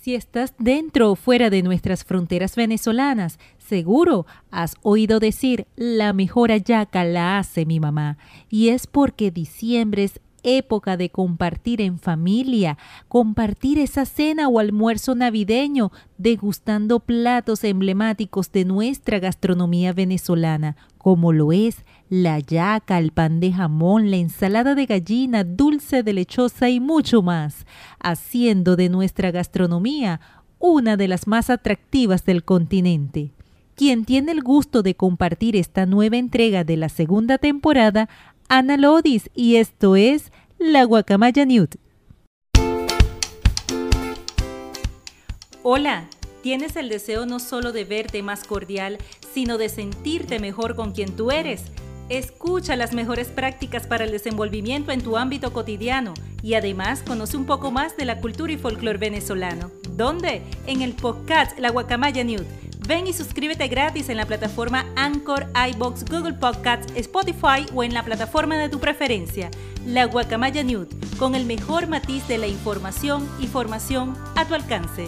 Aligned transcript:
Si 0.00 0.14
estás 0.14 0.54
dentro 0.58 1.10
o 1.10 1.14
fuera 1.14 1.50
de 1.50 1.62
nuestras 1.62 2.04
fronteras 2.04 2.56
venezolanas, 2.56 3.38
seguro 3.58 4.24
has 4.50 4.76
oído 4.80 5.20
decir 5.20 5.66
la 5.76 6.14
mejor 6.14 6.52
ayaca 6.52 7.04
la 7.04 7.36
hace 7.36 7.66
mi 7.66 7.80
mamá. 7.80 8.16
Y 8.48 8.68
es 8.68 8.86
porque 8.86 9.30
diciembre 9.30 10.04
es 10.04 10.18
época 10.42 10.96
de 10.96 11.10
compartir 11.10 11.82
en 11.82 11.98
familia, 11.98 12.78
compartir 13.08 13.78
esa 13.78 14.06
cena 14.06 14.48
o 14.48 14.58
almuerzo 14.58 15.14
navideño, 15.14 15.92
degustando 16.16 17.00
platos 17.00 17.62
emblemáticos 17.62 18.50
de 18.52 18.64
nuestra 18.64 19.18
gastronomía 19.18 19.92
venezolana, 19.92 20.76
como 20.96 21.30
lo 21.30 21.52
es 21.52 21.84
la 22.10 22.40
yaca, 22.40 22.98
el 22.98 23.12
pan 23.12 23.38
de 23.38 23.52
jamón, 23.52 24.10
la 24.10 24.16
ensalada 24.16 24.74
de 24.74 24.84
gallina, 24.84 25.44
dulce 25.44 26.02
de 26.02 26.12
lechosa 26.12 26.68
y 26.68 26.80
mucho 26.80 27.22
más, 27.22 27.66
haciendo 28.00 28.74
de 28.74 28.88
nuestra 28.88 29.30
gastronomía 29.30 30.20
una 30.58 30.96
de 30.96 31.06
las 31.06 31.28
más 31.28 31.50
atractivas 31.50 32.24
del 32.24 32.44
continente. 32.44 33.30
Quien 33.76 34.04
tiene 34.04 34.32
el 34.32 34.42
gusto 34.42 34.82
de 34.82 34.96
compartir 34.96 35.54
esta 35.54 35.86
nueva 35.86 36.16
entrega 36.16 36.64
de 36.64 36.76
la 36.76 36.88
segunda 36.88 37.38
temporada, 37.38 38.08
Ana 38.48 38.76
Lodis, 38.76 39.30
y 39.32 39.56
esto 39.56 39.94
es 39.94 40.32
La 40.58 40.82
Guacamaya 40.82 41.46
Newt. 41.46 41.76
Hola, 45.62 46.08
tienes 46.42 46.74
el 46.74 46.88
deseo 46.88 47.24
no 47.24 47.38
solo 47.38 47.70
de 47.70 47.84
verte 47.84 48.24
más 48.24 48.42
cordial, 48.42 48.98
sino 49.32 49.58
de 49.58 49.68
sentirte 49.68 50.40
mejor 50.40 50.74
con 50.74 50.90
quien 50.90 51.14
tú 51.14 51.30
eres 51.30 51.66
Escucha 52.10 52.74
las 52.74 52.92
mejores 52.92 53.28
prácticas 53.28 53.86
para 53.86 54.02
el 54.02 54.10
desenvolvimiento 54.10 54.90
en 54.90 55.00
tu 55.00 55.16
ámbito 55.16 55.52
cotidiano 55.52 56.12
y 56.42 56.54
además 56.54 57.04
conoce 57.06 57.36
un 57.36 57.46
poco 57.46 57.70
más 57.70 57.96
de 57.96 58.04
la 58.04 58.18
cultura 58.20 58.52
y 58.52 58.58
folclore 58.58 58.98
venezolano. 58.98 59.70
¿Dónde? 59.90 60.42
En 60.66 60.82
el 60.82 60.94
podcast 60.94 61.56
La 61.60 61.70
Guacamaya 61.70 62.24
News. 62.24 62.46
Ven 62.88 63.06
y 63.06 63.12
suscríbete 63.12 63.68
gratis 63.68 64.08
en 64.08 64.16
la 64.16 64.26
plataforma 64.26 64.86
Anchor, 64.96 65.46
iBox, 65.72 66.04
Google 66.06 66.32
Podcasts, 66.32 66.92
Spotify 66.96 67.64
o 67.74 67.84
en 67.84 67.94
la 67.94 68.04
plataforma 68.04 68.58
de 68.58 68.68
tu 68.68 68.80
preferencia. 68.80 69.48
La 69.86 70.06
Guacamaya 70.06 70.64
News, 70.64 70.88
con 71.16 71.36
el 71.36 71.46
mejor 71.46 71.86
matiz 71.86 72.26
de 72.26 72.38
la 72.38 72.48
información 72.48 73.28
y 73.38 73.46
formación 73.46 74.18
a 74.34 74.48
tu 74.48 74.54
alcance. 74.56 75.06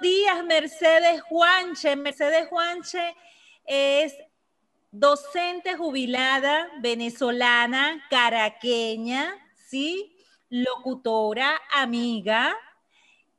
Días, 0.00 0.44
Mercedes 0.44 1.22
Juanche. 1.22 1.96
Mercedes 1.96 2.48
Juanche 2.48 3.14
es 3.64 4.14
docente 4.90 5.76
jubilada 5.76 6.68
venezolana, 6.80 8.04
caraqueña, 8.10 9.34
¿sí? 9.68 10.16
Locutora, 10.48 11.60
amiga 11.72 12.56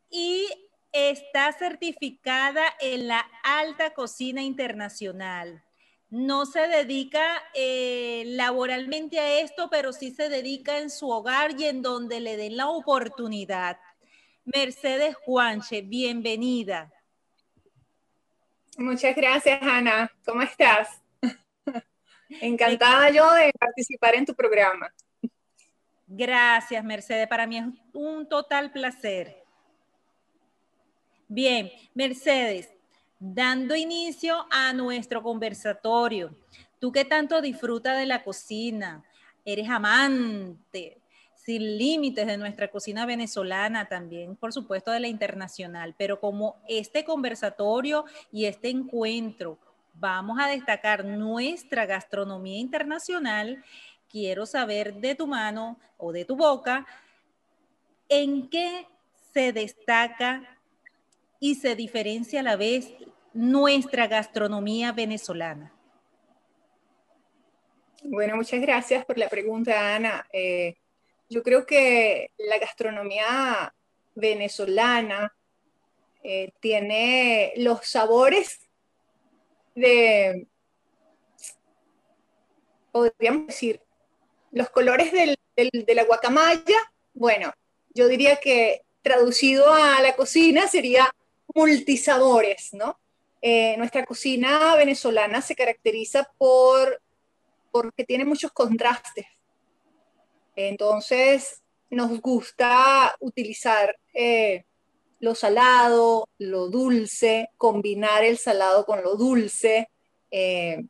y 0.09 0.47
está 0.91 1.51
certificada 1.53 2.63
en 2.79 3.07
la 3.07 3.25
alta 3.43 3.93
cocina 3.93 4.41
internacional. 4.41 5.63
No 6.09 6.45
se 6.45 6.67
dedica 6.67 7.41
eh, 7.53 8.23
laboralmente 8.27 9.19
a 9.19 9.39
esto, 9.39 9.69
pero 9.69 9.93
sí 9.93 10.11
se 10.11 10.27
dedica 10.27 10.79
en 10.79 10.89
su 10.89 11.09
hogar 11.09 11.59
y 11.59 11.65
en 11.65 11.81
donde 11.81 12.19
le 12.19 12.35
den 12.35 12.57
la 12.57 12.67
oportunidad. 12.67 13.77
Mercedes 14.45 15.15
Juanche, 15.23 15.81
bienvenida. 15.83 16.91
Muchas 18.77 19.15
gracias, 19.15 19.61
Ana. 19.61 20.11
¿Cómo 20.25 20.41
estás? 20.41 21.01
Encantada 22.41 23.11
yo 23.11 23.31
de 23.33 23.51
participar 23.59 24.15
en 24.15 24.25
tu 24.25 24.33
programa. 24.33 24.91
Gracias, 26.07 26.83
Mercedes. 26.83 27.27
Para 27.27 27.45
mí 27.45 27.57
es 27.57 27.65
un 27.93 28.27
total 28.27 28.71
placer. 28.71 29.43
Bien, 31.27 31.71
Mercedes, 31.93 32.69
dando 33.19 33.75
inicio 33.75 34.47
a 34.49 34.73
nuestro 34.73 35.21
conversatorio, 35.21 36.35
tú 36.79 36.91
que 36.91 37.05
tanto 37.05 37.41
disfrutas 37.41 37.97
de 37.97 38.07
la 38.07 38.23
cocina, 38.23 39.03
eres 39.45 39.69
amante, 39.69 41.00
sin 41.51 41.77
límites 41.77 42.27
de 42.27 42.37
nuestra 42.37 42.69
cocina 42.69 43.05
venezolana, 43.05 43.89
también 43.89 44.37
por 44.37 44.53
supuesto 44.53 44.89
de 44.91 45.01
la 45.01 45.09
internacional, 45.09 45.93
pero 45.97 46.17
como 46.17 46.55
este 46.65 47.03
conversatorio 47.03 48.05
y 48.31 48.45
este 48.45 48.69
encuentro 48.69 49.59
vamos 49.93 50.39
a 50.39 50.47
destacar 50.47 51.03
nuestra 51.03 51.85
gastronomía 51.85 52.57
internacional, 52.57 53.61
quiero 54.07 54.45
saber 54.45 54.93
de 54.93 55.13
tu 55.13 55.27
mano 55.27 55.77
o 55.97 56.13
de 56.13 56.23
tu 56.23 56.37
boca 56.37 56.87
en 58.07 58.49
qué 58.49 58.87
se 59.33 59.51
destaca 59.51 60.57
y 61.41 61.55
se 61.55 61.75
diferencia 61.75 62.39
a 62.39 62.43
la 62.43 62.55
vez 62.55 62.93
nuestra 63.33 64.07
gastronomía 64.07 64.93
venezolana. 64.93 65.73
Bueno, 68.03 68.37
muchas 68.37 68.61
gracias 68.61 69.03
por 69.03 69.17
la 69.17 69.27
pregunta, 69.27 69.95
Ana. 69.95 70.25
Eh, 70.31 70.75
yo 71.31 71.43
creo 71.43 71.65
que 71.65 72.33
la 72.37 72.59
gastronomía 72.59 73.73
venezolana 74.15 75.33
eh, 76.23 76.51
tiene 76.59 77.53
los 77.55 77.87
sabores 77.87 78.59
de, 79.73 80.45
podríamos 82.91 83.47
decir, 83.47 83.79
los 84.51 84.69
colores 84.71 85.13
de 85.13 85.95
la 85.95 86.03
guacamaya. 86.03 86.77
Bueno, 87.13 87.53
yo 87.93 88.09
diría 88.09 88.35
que 88.35 88.81
traducido 89.01 89.73
a 89.73 90.01
la 90.01 90.17
cocina 90.17 90.67
sería 90.67 91.09
multisabores, 91.55 92.73
¿no? 92.73 92.99
Eh, 93.41 93.77
nuestra 93.77 94.05
cocina 94.05 94.75
venezolana 94.75 95.41
se 95.41 95.55
caracteriza 95.55 96.29
por 96.37 97.01
porque 97.71 98.03
tiene 98.03 98.25
muchos 98.25 98.51
contrastes 98.51 99.27
entonces, 100.67 101.61
nos 101.89 102.21
gusta 102.21 103.15
utilizar 103.19 103.97
eh, 104.13 104.65
lo 105.19 105.35
salado, 105.35 106.27
lo 106.39 106.69
dulce, 106.69 107.49
combinar 107.57 108.23
el 108.23 108.37
salado 108.37 108.85
con 108.85 109.03
lo 109.03 109.15
dulce, 109.15 109.89
eh, 110.31 110.83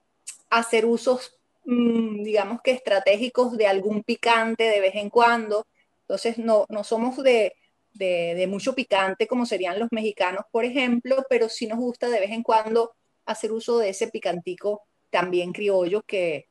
hacer 0.50 0.86
usos, 0.86 1.38
mm, 1.66 2.24
digamos 2.24 2.62
que 2.64 2.72
estratégicos 2.72 3.58
de 3.58 3.68
algún 3.68 4.04
picante 4.04 4.64
de 4.64 4.80
vez 4.80 4.96
en 4.96 5.10
cuando. 5.10 5.68
Entonces, 6.02 6.38
no, 6.38 6.66
somos 6.84 7.18
de, 7.24 7.56
mucho 8.48 8.74
picante 8.74 9.28
como 9.28 9.46
serían 9.46 9.80
los 9.80 9.90
mexicanos, 9.92 10.46
por 10.52 10.66
ejemplo, 10.66 11.26
pero 11.30 11.50
sí 11.50 11.68
nos 11.68 11.80
gusta 11.80 12.10
de 12.10 12.20
vez 12.20 12.32
en 12.32 12.44
cuando 12.44 12.94
hacer 13.26 13.52
uso 13.52 13.80
de 13.80 13.90
ese 13.90 14.08
picantico 14.08 14.84
también 15.10 15.52
criollo 15.52 16.02
que, 16.04 16.48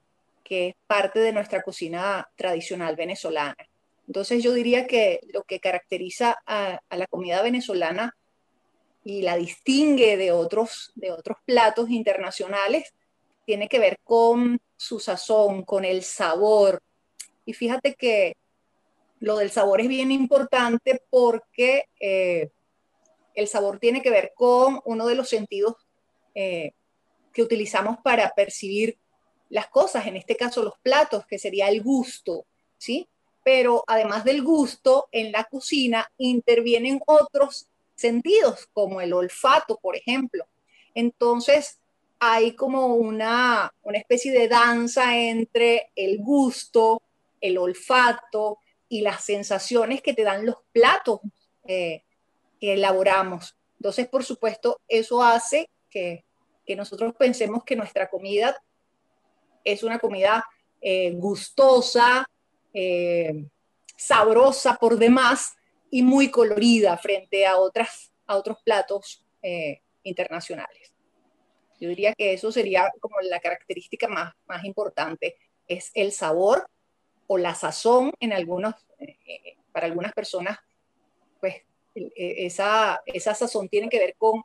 que 0.51 0.71
es 0.71 0.75
parte 0.89 1.21
de 1.21 1.33
nuestra 1.33 1.63
cocina 1.63 2.29
tradicional 2.35 2.97
venezolana. 2.97 3.57
Entonces 4.09 4.43
yo 4.43 4.53
diría 4.53 4.89
que 4.89 5.21
lo 5.33 5.45
que 5.45 5.61
caracteriza 5.61 6.43
a, 6.45 6.81
la 6.91 7.07
comida 7.07 7.41
venezolana 7.41 8.17
y 9.05 9.23
la 9.23 9.37
distingue 9.37 10.17
de 10.17 10.33
otros, 10.33 10.91
de 10.97 11.13
otros 11.13 11.37
platos 11.45 11.89
internacionales 11.91 12.93
tiene 13.47 13.69
que 13.69 13.79
ver 13.79 14.01
con 14.03 14.61
su 14.77 14.99
sazón, 14.99 15.63
con 15.63 15.85
el 15.85 16.03
sabor. 16.03 16.83
Y 17.45 17.53
fíjate 17.53 17.95
que 17.95 18.37
lo 19.21 19.37
del 19.37 19.53
sabor 19.53 19.81
es 19.81 19.87
bien 19.87 20.11
importante 20.11 21.01
porque 21.11 21.85
eh, 22.01 22.51
el 23.37 23.47
sabor 23.47 23.79
tiene 23.79 24.03
que 24.03 24.11
ver 24.11 24.33
con 24.35 24.81
uno 24.85 25.07
de 25.07 25.15
los 25.15 25.29
sentidos 25.29 25.77
eh, 26.35 26.73
que 27.33 27.43
utilizamos 27.45 27.99
para 28.03 28.31
percibir 28.31 28.99
las 29.51 29.67
cosas, 29.69 30.07
en 30.07 30.17
este 30.17 30.37
caso 30.37 30.63
los 30.63 30.79
platos, 30.79 31.27
que 31.27 31.39
sería 31.39 31.69
el 31.69 31.83
gusto, 31.83 32.47
¿sí? 32.79 33.09
Pero 33.45 33.85
además 33.87 34.25
del 34.25 34.43
gusto, 34.43 35.09
en 35.13 35.33
la 35.33 35.45
cocina 35.45 36.11
intervienen 36.17 37.01
otros 37.07 37.67
sentidos, 37.97 38.69
como 38.73 39.01
el 39.01 39.13
olfato, 39.13 39.79
por 39.83 39.97
ejemplo. 39.97 40.47
Entonces, 40.95 41.79
hay 42.21 42.53
como 42.53 42.95
una, 42.95 43.73
especie 43.93 44.33
de 44.33 44.47
danza 44.47 45.19
entre 45.19 45.91
el 45.97 46.19
gusto, 46.19 47.03
el 47.41 47.59
olfato 47.59 48.59
y 48.89 49.01
las 49.01 49.25
sensaciones 49.25 50.01
que 50.01 50.15
te 50.15 50.23
dan 50.23 50.47
los 50.47 50.57
platos 50.73 51.21
eh, 51.67 52.03
que 52.61 52.75
elaboramos. 52.75 53.57
Entonces, 53.79 54.07
por 54.07 54.25
supuesto, 54.25 54.81
eso 54.87 55.23
hace 55.23 55.71
que, 55.89 56.25
que 56.67 56.77
nosotros 56.77 57.15
pensemos 57.17 57.65
que 57.65 57.75
nuestra 57.75 58.11
comida 58.11 58.63
es 59.65 59.83
una 59.83 59.99
comida 59.99 60.45
eh, 60.81 61.13
gustosa, 61.13 62.29
eh, 62.73 63.45
sabrosa 63.97 64.77
por 64.77 64.97
demás 64.97 65.55
y 65.91 66.03
muy 66.03 66.31
colorida 66.31 66.97
frente 66.97 67.47
a, 67.47 67.59
otras, 67.59 68.13
a 68.27 68.37
otros 68.37 68.59
platos 68.65 69.25
eh, 69.43 69.83
internacionales. 70.03 70.93
Yo 71.81 71.89
diría 71.89 72.15
que 72.15 72.33
eso 72.33 72.53
sería 72.53 72.91
como 73.01 73.17
la 73.23 73.41
característica 73.41 74.09
más, 74.09 74.35
más 74.47 74.65
importante, 74.65 75.37
es 75.67 75.91
el 75.95 76.13
sabor 76.13 76.69
o 77.27 77.39
la 77.39 77.55
sazón 77.55 78.13
en 78.21 78.33
algunos, 78.33 78.75
para 79.73 79.87
algunas 79.87 80.13
personas, 80.13 80.59
pues 81.41 81.63
e, 81.95 82.47
esa, 82.47 83.03
esa 83.07 83.35
sazón 83.35 83.69
tiene 83.69 83.89
que 83.89 83.99
ver 83.99 84.15
con 84.17 84.43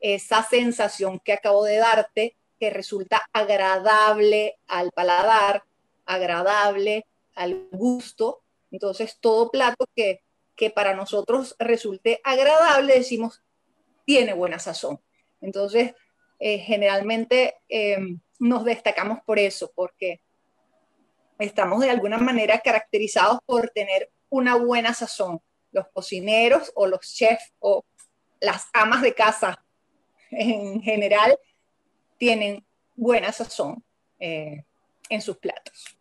esa 0.00 0.42
sensación 0.42 1.18
que 1.20 1.32
acabo 1.32 1.64
de 1.64 1.76
darte, 1.76 2.36
que 2.58 2.70
resulta 2.70 3.28
agradable 3.32 4.58
al 4.66 4.90
paladar, 4.92 5.64
agradable 6.06 7.06
al 7.34 7.68
gusto. 7.70 8.42
Entonces, 8.70 9.18
todo 9.20 9.50
plato 9.50 9.86
que, 9.94 10.22
que 10.56 10.70
para 10.70 10.94
nosotros 10.94 11.54
resulte 11.58 12.20
agradable, 12.24 12.94
decimos, 12.94 13.42
tiene 14.04 14.32
buena 14.34 14.58
sazón. 14.58 15.00
Entonces, 15.40 15.94
eh, 16.40 16.58
generalmente 16.58 17.56
em, 17.68 18.20
nos 18.38 18.64
destacamos 18.64 19.18
por 19.24 19.38
eso, 19.38 19.72
porque 19.74 20.20
estamos 21.38 21.80
de 21.80 21.90
alguna 21.90 22.18
manera 22.18 22.60
caracterizados 22.60 23.38
por 23.44 23.70
tener 23.70 24.10
una 24.28 24.56
buena 24.56 24.94
sazón. 24.94 25.40
Los 25.72 25.88
cocineros 25.88 26.72
o 26.74 26.86
los 26.86 27.00
chefs 27.00 27.52
o 27.58 27.84
las 28.40 28.68
amas 28.72 29.02
de 29.02 29.14
casa 29.14 29.64
en 30.30 30.80
general 30.82 31.38
tienen 32.18 32.64
buena 32.96 33.32
sazón 33.32 33.82
eh, 34.18 34.64
en 35.08 35.22
sus 35.22 35.36
platos. 35.36 35.96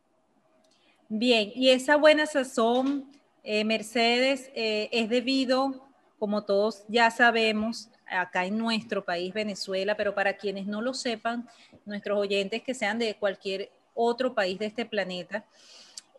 Bien, 1.10 1.52
y 1.56 1.70
esa 1.70 1.96
buena 1.96 2.26
sazón, 2.26 3.10
eh, 3.44 3.64
Mercedes, 3.64 4.52
es 4.54 5.10
debido, 5.10 5.88
como 6.20 6.44
todos 6.44 6.84
ya 6.90 7.10
sabemos, 7.12 7.90
acá 8.10 8.46
en 8.46 8.58
nuestro 8.58 9.06
país, 9.06 9.34
Venezuela, 9.34 9.96
pero 9.96 10.14
para 10.16 10.38
quienes 10.38 10.66
no 10.66 10.82
lo 10.82 10.94
sepan, 10.94 11.48
nuestros 11.86 12.18
oyentes 12.18 12.64
que 12.64 12.74
sean 12.74 13.00
de 13.00 13.16
cualquier 13.16 13.72
otro 13.94 14.34
país 14.34 14.60
de 14.60 14.68
este 14.68 14.86
planeta, 14.86 15.46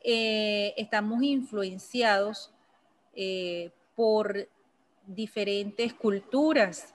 eh, 0.03 0.75
estamos 0.77 1.23
influenciados 1.23 2.53
eh, 3.15 3.71
por 3.95 4.49
diferentes 5.07 5.95
culturas 5.95 6.95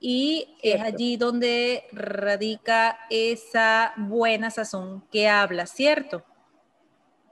y 0.00 0.56
es 0.62 0.80
allí 0.80 1.16
donde 1.16 1.84
radica 1.92 2.98
esa 3.10 3.94
buena 3.96 4.50
sazón 4.50 5.02
que 5.10 5.28
habla, 5.28 5.66
¿cierto? 5.66 6.24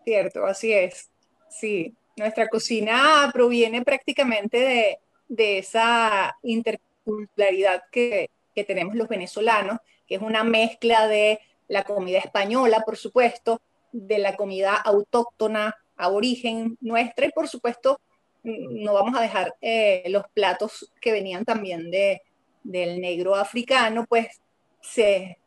Cierto, 0.05 0.47
así 0.47 0.73
es. 0.73 1.11
Sí, 1.49 1.95
nuestra 2.17 2.49
cocina 2.49 3.31
proviene 3.33 3.83
prácticamente 3.83 4.59
de, 4.59 4.99
de 5.29 5.59
esa 5.59 6.37
interculturalidad 6.43 7.85
que, 7.91 8.31
tenemos 8.67 8.95
los 8.95 9.09
venezolanos, 9.09 9.79
que 10.07 10.15
es 10.15 10.23
una 10.23 10.45
mezcla 10.45 11.09
de 11.09 11.41
la 11.67 11.83
comida 11.83 12.19
española, 12.19 12.83
por 12.87 12.97
supuesto, 12.97 13.61
de 13.91 14.19
la 14.19 14.37
comida 14.37 14.77
autóctona, 14.77 15.77
a 15.97 16.09
origen 16.09 16.77
nuestra, 16.81 17.27
y 17.27 17.31
por 17.31 17.49
supuesto 17.49 18.01
no 18.43 18.95
vamos 18.95 19.17
a 19.17 19.23
dejar 19.23 19.55
eh, 19.61 20.05
los 20.09 20.25
platos 20.35 20.93
que 21.01 21.13
venían 21.13 21.45
también 21.45 21.91
de, 21.91 22.23
del 22.65 23.01
negro 23.01 23.37
africano, 23.37 24.05
pues 24.09 24.41
se, 24.81 25.39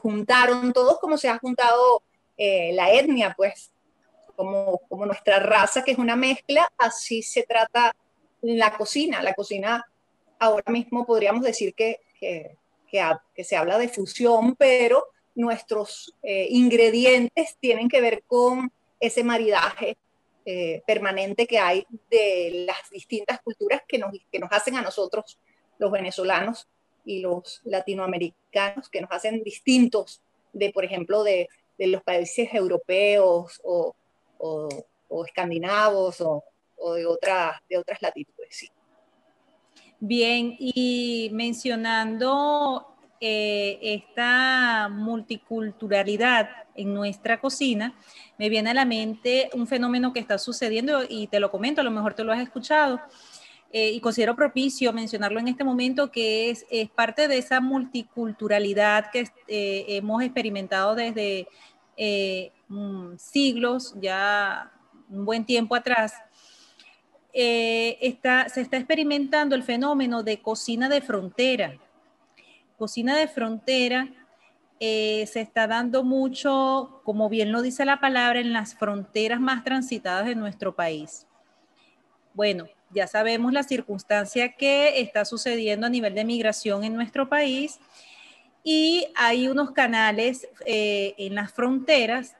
juntaron 0.00 0.72
todos 0.72 0.98
como 0.98 1.16
se 1.16 1.28
ha 1.28 1.38
juntado 1.38 2.02
eh, 2.36 2.72
la 2.74 2.92
etnia, 2.92 3.34
pues 3.36 3.70
como, 4.36 4.80
como 4.88 5.06
nuestra 5.06 5.38
raza, 5.38 5.82
que 5.82 5.92
es 5.92 5.98
una 5.98 6.16
mezcla, 6.16 6.70
así 6.76 7.22
se 7.22 7.44
trata 7.44 7.94
la 8.42 8.76
cocina. 8.76 9.22
La 9.22 9.34
cocina 9.34 9.86
ahora 10.38 10.70
mismo 10.70 11.06
podríamos 11.06 11.42
decir 11.42 11.74
que, 11.74 12.00
que, 12.20 12.56
se 13.44 13.56
habla 13.56 13.78
de 13.78 13.88
fusión, 13.88 14.54
pero 14.56 15.06
nuestros 15.34 16.14
eh, 16.22 16.46
ingredientes 16.50 17.56
tienen 17.60 17.88
que 17.88 18.00
ver 18.00 18.22
con 18.26 18.70
ese 19.00 19.24
maridaje 19.24 19.96
eh, 20.46 20.82
permanente 20.86 21.46
que 21.46 21.58
hay 21.58 21.86
de 22.10 22.66
las 22.66 22.90
distintas 22.90 23.40
culturas 23.40 23.82
que 23.88 23.98
nos, 23.98 24.12
que 24.30 24.38
nos 24.38 24.52
hacen 24.52 24.76
a 24.76 24.82
nosotros, 24.82 25.38
los 25.78 25.90
venezolanos 25.90 26.68
y 27.04 27.20
los 27.20 27.60
latinoamericanos, 27.64 28.88
que 28.88 29.00
nos 29.00 29.10
hacen 29.10 29.42
distintos 29.42 30.22
de, 30.52 30.70
por 30.70 30.84
ejemplo, 30.84 31.22
de, 31.22 31.48
los 31.76 32.02
países 32.02 32.54
europeos 32.54 33.60
o, 33.64 33.94
o 34.38 35.24
escandinavos 35.24 36.20
o, 36.20 36.44
o 36.76 36.94
de, 36.94 37.06
otra, 37.06 37.62
de 37.68 37.78
otras 37.78 38.00
latitudes. 38.02 38.70
Bien, 40.00 40.56
y 40.58 41.30
mencionando 41.32 42.86
eh, 43.20 43.78
esta 43.80 44.88
multiculturalidad 44.90 46.50
en 46.74 46.92
nuestra 46.92 47.40
cocina, 47.40 47.94
me 48.38 48.48
viene 48.48 48.70
a 48.70 48.74
la 48.74 48.84
mente 48.84 49.48
un 49.54 49.66
fenómeno 49.66 50.12
que 50.12 50.20
está 50.20 50.36
sucediendo 50.38 51.02
y 51.08 51.28
te 51.28 51.40
lo 51.40 51.50
comento, 51.50 51.80
a 51.80 51.84
lo 51.84 51.90
mejor 51.90 52.14
te 52.14 52.24
lo 52.24 52.32
has 52.32 52.40
escuchado. 52.40 53.00
Eh, 53.76 53.90
y 53.90 54.00
considero 54.00 54.36
propicio 54.36 54.92
mencionarlo 54.92 55.40
en 55.40 55.48
este 55.48 55.64
momento, 55.64 56.12
que 56.12 56.50
es, 56.50 56.64
es 56.70 56.88
parte 56.88 57.26
de 57.26 57.38
esa 57.38 57.60
multiculturalidad 57.60 59.10
que 59.10 59.28
eh, 59.48 59.84
hemos 59.88 60.22
experimentado 60.22 60.94
desde 60.94 61.48
mm, 62.68 63.16
siglos, 63.16 63.94
ya 64.00 64.70
un 65.08 65.24
buen 65.24 65.44
tiempo 65.44 65.74
atrás, 65.74 66.14
eh, 67.36 67.98
está, 68.00 68.48
se 68.48 68.60
está 68.60 68.76
experimentando 68.76 69.56
el 69.56 69.64
fenómeno 69.64 70.22
de 70.22 70.40
cocina 70.40 70.88
de 70.88 71.00
frontera. 71.00 71.76
Cocina 72.78 73.16
de 73.16 73.26
frontera 73.26 74.08
eh, 74.78 75.26
se 75.26 75.40
está 75.40 75.66
dando 75.66 76.04
mucho, 76.04 77.00
como 77.02 77.28
bien 77.28 77.50
lo 77.50 77.60
dice 77.60 77.84
la 77.84 77.98
palabra, 77.98 78.38
en 78.38 78.52
las 78.52 78.76
fronteras 78.76 79.40
más 79.40 79.64
transitadas 79.64 80.26
de 80.26 80.36
nuestro 80.36 80.76
país. 80.76 81.26
Bueno, 82.34 82.66
ya 82.94 83.06
sabemos 83.06 83.52
la 83.52 83.62
circunstancia 83.62 84.52
que 84.54 85.00
está 85.00 85.24
sucediendo 85.24 85.86
a 85.86 85.90
nivel 85.90 86.14
de 86.14 86.24
migración 86.24 86.84
en 86.84 86.94
nuestro 86.94 87.28
país 87.28 87.78
y 88.62 89.06
hay 89.14 89.48
unos 89.48 89.72
canales 89.72 90.48
eh, 90.64 91.14
en 91.18 91.34
las 91.34 91.52
fronteras, 91.52 92.34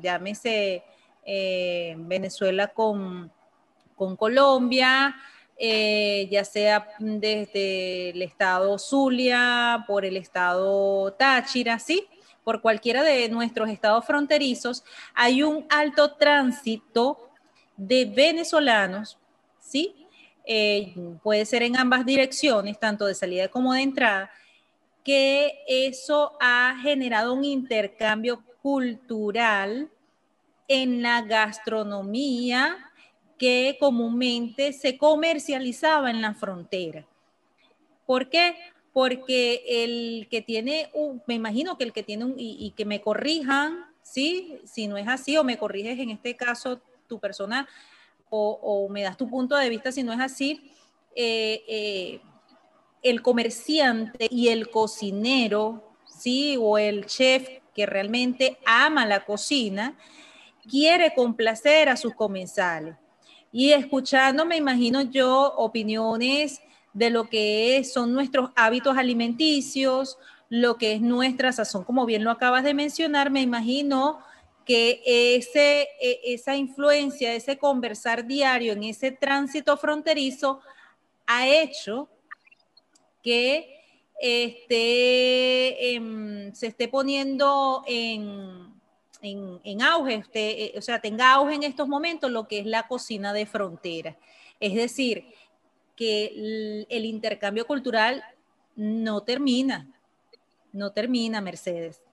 llámese 0.00 0.84
Venezuela 1.26 2.68
con 2.68 3.32
con 3.96 4.16
Colombia, 4.16 5.16
eh, 5.56 6.28
ya 6.30 6.44
sea 6.44 6.88
desde 6.98 8.10
el 8.10 8.22
estado 8.22 8.78
Zulia, 8.78 9.84
por 9.86 10.04
el 10.04 10.16
estado 10.16 11.12
Táchira, 11.12 11.78
¿sí? 11.78 12.06
Por 12.42 12.60
cualquiera 12.60 13.02
de 13.02 13.28
nuestros 13.28 13.68
estados 13.70 14.04
fronterizos, 14.04 14.84
hay 15.14 15.42
un 15.42 15.66
alto 15.70 16.14
tránsito 16.16 17.30
de 17.76 18.04
venezolanos, 18.04 19.18
¿sí? 19.64 20.06
Eh, 20.44 20.94
puede 21.22 21.46
ser 21.46 21.62
en 21.62 21.76
ambas 21.76 22.04
direcciones, 22.04 22.78
tanto 22.78 23.06
de 23.06 23.14
salida 23.14 23.48
como 23.48 23.72
de 23.72 23.82
entrada, 23.82 24.30
que 25.02 25.62
eso 25.66 26.36
ha 26.40 26.76
generado 26.82 27.32
un 27.32 27.44
intercambio 27.44 28.42
cultural 28.62 29.90
en 30.68 31.02
la 31.02 31.22
gastronomía, 31.22 32.90
que 33.38 33.76
comúnmente 33.80 34.72
se 34.72 34.96
comercializaba 34.96 36.10
en 36.10 36.22
la 36.22 36.34
frontera. 36.34 37.06
¿Por 38.06 38.28
qué? 38.30 38.54
Porque 38.92 39.64
el 39.66 40.28
que 40.30 40.40
tiene, 40.40 40.90
un, 40.94 41.22
me 41.26 41.34
imagino 41.34 41.76
que 41.76 41.84
el 41.84 41.92
que 41.92 42.02
tiene 42.02 42.24
un, 42.24 42.34
y, 42.36 42.72
que 42.76 42.84
me 42.84 43.00
corrijan, 43.00 43.86
¿sí? 44.02 44.58
Si 44.64 44.86
no 44.86 44.96
es 44.96 45.08
así, 45.08 45.36
o 45.36 45.44
me 45.44 45.58
corriges 45.58 45.98
en 45.98 46.10
este 46.10 46.36
caso 46.36 46.80
tu 47.08 47.18
persona, 47.18 47.68
o, 48.30 48.88
me 48.90 49.02
das 49.02 49.16
tu 49.16 49.28
punto 49.28 49.56
de 49.56 49.68
vista 49.68 49.92
si 49.92 50.02
no 50.02 50.12
es 50.12 50.20
así, 50.20 50.70
eh, 51.14 51.62
eh, 51.68 52.20
el 53.02 53.22
comerciante 53.22 54.28
y 54.30 54.48
el 54.48 54.70
cocinero, 54.70 55.92
¿sí? 56.06 56.56
O 56.60 56.78
el 56.78 57.06
chef 57.06 57.48
que 57.74 57.86
realmente 57.86 58.58
ama 58.64 59.06
la 59.06 59.24
cocina, 59.24 59.96
quiere 60.68 61.14
complacer 61.14 61.88
a 61.88 61.96
sus 61.96 62.14
comensales 62.14 62.96
y 63.52 63.70
escuchando, 63.72 64.44
me 64.44 64.56
imagino 64.56 65.02
yo, 65.02 65.54
opiniones 65.56 66.60
de 66.92 67.10
lo 67.10 67.28
que 67.28 67.84
son 67.84 68.12
nuestros 68.12 68.50
hábitos 68.56 68.96
alimenticios, 68.96 70.18
lo 70.48 70.76
que 70.76 70.94
es 70.94 71.00
nuestra 71.00 71.52
sazón, 71.52 71.84
como 71.84 72.06
bien 72.06 72.24
lo 72.24 72.30
acabas 72.30 72.64
de 72.64 72.74
mencionar, 72.74 73.30
me 73.30 73.42
imagino 73.42 74.18
que 74.64 75.02
ese, 75.04 75.88
e, 76.00 76.20
esa 76.34 76.56
influencia, 76.56 77.34
ese 77.34 77.58
conversar 77.58 78.26
diario 78.26 78.72
en 78.72 78.84
ese 78.84 79.10
tránsito 79.12 79.76
fronterizo 79.76 80.60
ha 81.26 81.48
hecho 81.48 82.08
que 83.22 83.80
este, 84.20 86.00
se 86.54 86.66
esté 86.68 86.88
poniendo 86.88 87.82
en, 87.86 88.74
en, 89.22 89.82
auge, 89.82 90.22
eh, 90.34 90.74
o 90.76 90.82
sea, 90.82 91.00
tenga 91.00 91.32
auge 91.32 91.54
en 91.54 91.62
estos 91.62 91.88
momentos 91.88 92.30
lo 92.30 92.46
que 92.46 92.60
es 92.60 92.66
la 92.66 92.86
cocina 92.86 93.32
de 93.32 93.46
frontera. 93.46 94.16
Es 94.60 94.74
decir, 94.74 95.24
que 95.96 96.86
el, 96.88 97.04
intercambio 97.04 97.66
cultural 97.66 98.24
no 98.76 99.22
termina. 99.22 99.90
no 100.72 100.92
termina, 100.92 101.40
Mercedes. 101.40 102.03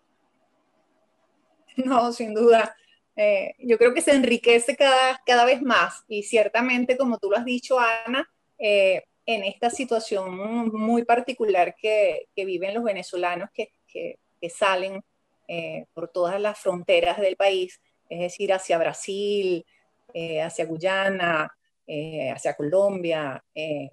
No, 1.85 2.11
sin 2.11 2.33
duda. 2.33 2.75
Eh, 3.15 3.55
yo 3.59 3.77
creo 3.77 3.93
que 3.93 4.01
se 4.01 4.11
enriquece 4.11 4.75
cada, 4.75 5.21
cada 5.25 5.45
vez 5.45 5.61
más 5.61 6.03
y 6.07 6.23
ciertamente, 6.23 6.97
como 6.97 7.17
tú 7.17 7.29
lo 7.29 7.37
has 7.37 7.45
dicho, 7.45 7.77
Ana, 7.79 8.29
eh, 8.57 9.03
en 9.25 9.43
esta 9.43 9.69
situación 9.69 10.69
muy 10.73 11.03
particular 11.03 11.75
que, 11.75 12.27
que 12.35 12.45
viven 12.45 12.73
los 12.73 12.83
venezolanos 12.83 13.49
que, 13.53 13.73
que, 13.87 14.17
salen 14.49 15.03
eh, 15.47 15.85
por 15.93 16.07
todas 16.09 16.41
las 16.41 16.57
fronteras 16.57 17.19
del 17.19 17.35
país, 17.35 17.79
es 18.09 18.19
decir, 18.19 18.51
hacia 18.51 18.79
Brasil, 18.79 19.63
hacia 20.43 20.65
Guyana, 20.65 21.55
hacia 22.33 22.55
Colombia, 22.55 23.41
en, 23.53 23.91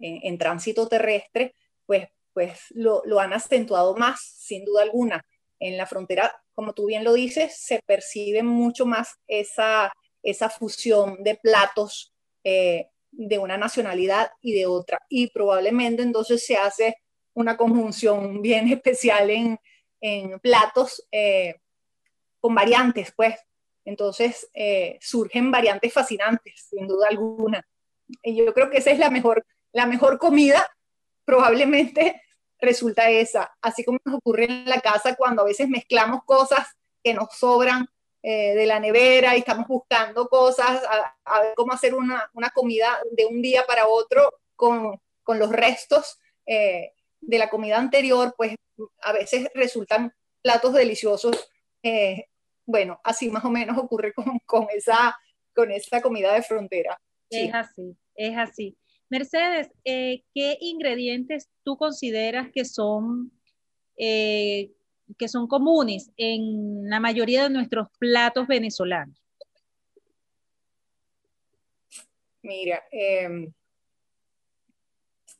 en, 0.00 0.38
tránsito 0.38 0.88
terrestre, 0.88 1.54
pues, 1.84 2.08
pues 2.32 2.60
lo, 2.70 3.02
lo 3.04 3.20
han 3.20 3.34
acentuado 3.34 3.94
más, 3.94 4.20
sin 4.20 4.64
duda 4.64 4.82
alguna. 4.82 5.24
En 5.58 5.76
la 5.76 5.86
frontera 5.86 6.32
como 6.54 6.72
tú 6.72 6.86
bien 6.86 7.04
lo 7.04 7.12
dices, 7.12 7.56
se 7.58 7.80
percibe 7.84 8.42
mucho 8.42 8.86
más 8.86 9.16
esa, 9.26 9.92
esa 10.22 10.48
fusión 10.48 11.22
de 11.22 11.34
platos 11.34 12.14
eh, 12.44 12.88
de 13.10 13.38
una 13.38 13.56
nacionalidad 13.56 14.30
y 14.40 14.54
de 14.54 14.66
otra. 14.66 15.00
Y 15.08 15.30
probablemente 15.30 16.02
entonces 16.02 16.46
se 16.46 16.56
hace 16.56 16.96
una 17.34 17.56
conjunción 17.56 18.40
bien 18.40 18.68
especial 18.72 19.30
en, 19.30 19.58
en 20.00 20.38
platos 20.40 21.06
eh, 21.10 21.56
con 22.40 22.54
variantes, 22.54 23.12
pues. 23.14 23.34
Entonces 23.84 24.48
eh, 24.54 24.98
surgen 25.00 25.50
variantes 25.50 25.92
fascinantes, 25.92 26.68
sin 26.70 26.86
duda 26.86 27.08
alguna. 27.10 27.66
Y 28.22 28.36
yo 28.36 28.54
creo 28.54 28.70
que 28.70 28.78
esa 28.78 28.92
es 28.92 28.98
la 28.98 29.10
mejor, 29.10 29.44
la 29.72 29.86
mejor 29.86 30.18
comida, 30.18 30.66
probablemente 31.24 32.22
resulta 32.64 33.10
esa, 33.10 33.56
así 33.60 33.84
como 33.84 33.98
nos 34.04 34.16
ocurre 34.16 34.44
en 34.44 34.68
la 34.68 34.80
casa 34.80 35.14
cuando 35.14 35.42
a 35.42 35.46
veces 35.46 35.68
mezclamos 35.68 36.24
cosas 36.24 36.66
que 37.02 37.14
nos 37.14 37.28
sobran 37.36 37.88
eh, 38.22 38.54
de 38.54 38.64
la 38.64 38.80
nevera 38.80 39.36
y 39.36 39.40
estamos 39.40 39.68
buscando 39.68 40.28
cosas, 40.28 40.82
a, 41.24 41.40
ver 41.42 41.54
cómo 41.54 41.74
hacer 41.74 41.94
una, 41.94 42.30
comida 42.54 42.98
de 43.12 43.26
un 43.26 43.42
día 43.42 43.66
para 43.66 43.86
otro 43.86 44.40
con, 44.56 44.98
los 45.26 45.50
restos 45.50 46.18
eh, 46.46 46.92
de 47.20 47.38
la 47.38 47.50
comida 47.50 47.78
anterior, 47.78 48.34
pues 48.36 48.56
a 49.02 49.12
veces 49.12 49.48
resultan 49.54 50.14
platos 50.40 50.72
deliciosos. 50.72 51.50
Eh, 51.82 52.26
bueno, 52.64 52.98
así 53.04 53.28
más 53.28 53.44
o 53.44 53.50
menos 53.50 53.76
ocurre 53.76 54.14
con, 54.46 54.68
esa, 54.74 55.18
con 55.54 55.70
esa 55.70 56.00
comida 56.00 56.32
de 56.32 56.42
frontera. 56.42 56.98
Es 57.28 57.52
así, 57.52 57.94
es 58.14 58.38
así. 58.38 58.78
Mercedes, 59.14 59.70
eh, 59.84 60.24
¿qué 60.34 60.58
ingredientes 60.60 61.48
tú 61.62 61.76
consideras 61.76 62.48
que 62.52 62.64
son, 62.64 63.30
eh, 63.96 64.72
que 65.16 65.28
son 65.28 65.46
comunes 65.46 66.10
en 66.16 66.90
la 66.90 66.98
mayoría 66.98 67.44
de 67.44 67.50
nuestros 67.50 67.86
platos 68.00 68.48
venezolanos? 68.48 69.16
Mira, 72.42 72.82
em, 72.90 73.52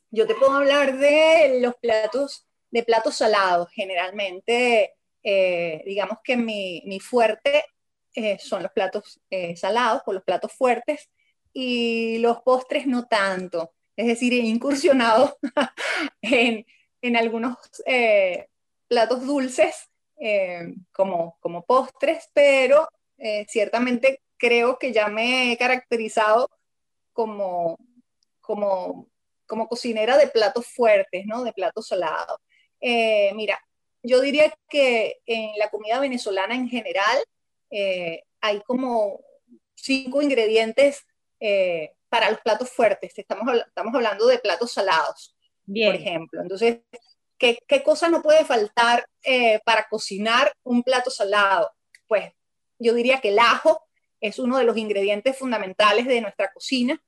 yo 0.09 0.25
te 0.25 0.35
puedo 0.35 0.53
hablar 0.53 0.97
de 0.97 1.59
los 1.59 1.75
platos, 1.75 2.47
de 2.71 2.81
platos 2.81 3.17
salados. 3.17 3.67
Generalmente, 3.71 4.93
eh, 5.21 5.83
digamos 5.85 6.19
que 6.23 6.37
mi, 6.37 6.81
mi 6.85 7.01
fuerte 7.01 7.65
son 8.39 8.63
los 8.63 8.71
platos 8.71 9.19
salados 9.57 10.01
o 10.05 10.13
los 10.13 10.23
platos 10.23 10.53
fuertes 10.53 11.09
y 11.57 12.17
los 12.17 12.41
postres 12.41 12.85
no 12.85 13.07
tanto. 13.07 13.73
Es 13.95 14.07
decir, 14.07 14.33
he 14.33 14.39
incursionado 14.39 15.37
en, 16.21 16.65
en, 17.01 17.15
algunos 17.15 17.57
eh, 17.85 18.49
platos 18.89 19.25
dulces 19.25 19.89
eh, 20.19 20.75
como, 20.91 21.37
como 21.39 21.63
postres, 21.63 22.29
pero 22.33 22.89
eh, 23.17 23.45
ciertamente 23.47 24.21
creo 24.35 24.77
que 24.77 24.91
ya 24.91 25.07
me 25.07 25.53
he 25.53 25.57
caracterizado 25.57 26.51
como, 27.13 27.77
como, 28.41 29.07
como 29.47 29.69
cocinera 29.69 30.17
de 30.17 30.27
platos 30.27 30.67
fuertes, 30.67 31.25
¿no? 31.25 31.45
de 31.45 31.53
platos 31.53 31.87
salados. 31.87 32.37
mira, 32.81 33.57
yo 34.03 34.19
diría 34.19 34.53
que 34.67 35.21
en 35.25 35.57
la 35.57 35.69
comida 35.69 36.01
venezolana 36.01 36.53
en 36.53 36.67
general 36.67 37.17
hay 38.41 38.61
como 38.63 39.21
cinco 39.73 40.21
ingredientes 40.21 41.05
eh, 41.47 41.93
para 42.09 42.31
los 42.31 42.39
platos 42.41 42.71
fuertes. 42.71 43.13
Estamos, 43.15 43.55
estamos 43.67 43.93
hablando 43.93 44.25
de 44.25 44.39
platos 44.39 44.71
salados, 44.71 45.35
por 45.67 45.93
ejemplo. 45.93 46.41
Entonces, 46.41 46.79
¿qué, 47.37 47.59
qué 47.67 47.83
cosa 47.83 48.09
no 48.09 48.23
puede 48.23 48.43
faltar 48.45 49.05
eh, 49.23 49.59
para 49.63 49.87
cocinar 49.87 50.51
un 50.63 50.81
plato 50.81 51.11
salado? 51.11 51.71
Pues 52.07 52.31
yo 52.79 52.95
diría 52.95 53.21
que 53.21 53.29
el 53.29 53.37
ajo 53.37 53.85
es 54.19 54.39
uno 54.39 54.57
de 54.57 54.63
los 54.63 54.75
ingredientes 54.75 55.37
fundamentales 55.37 56.07
de 56.07 56.21
nuestra 56.21 56.51
cocina. 56.51 56.99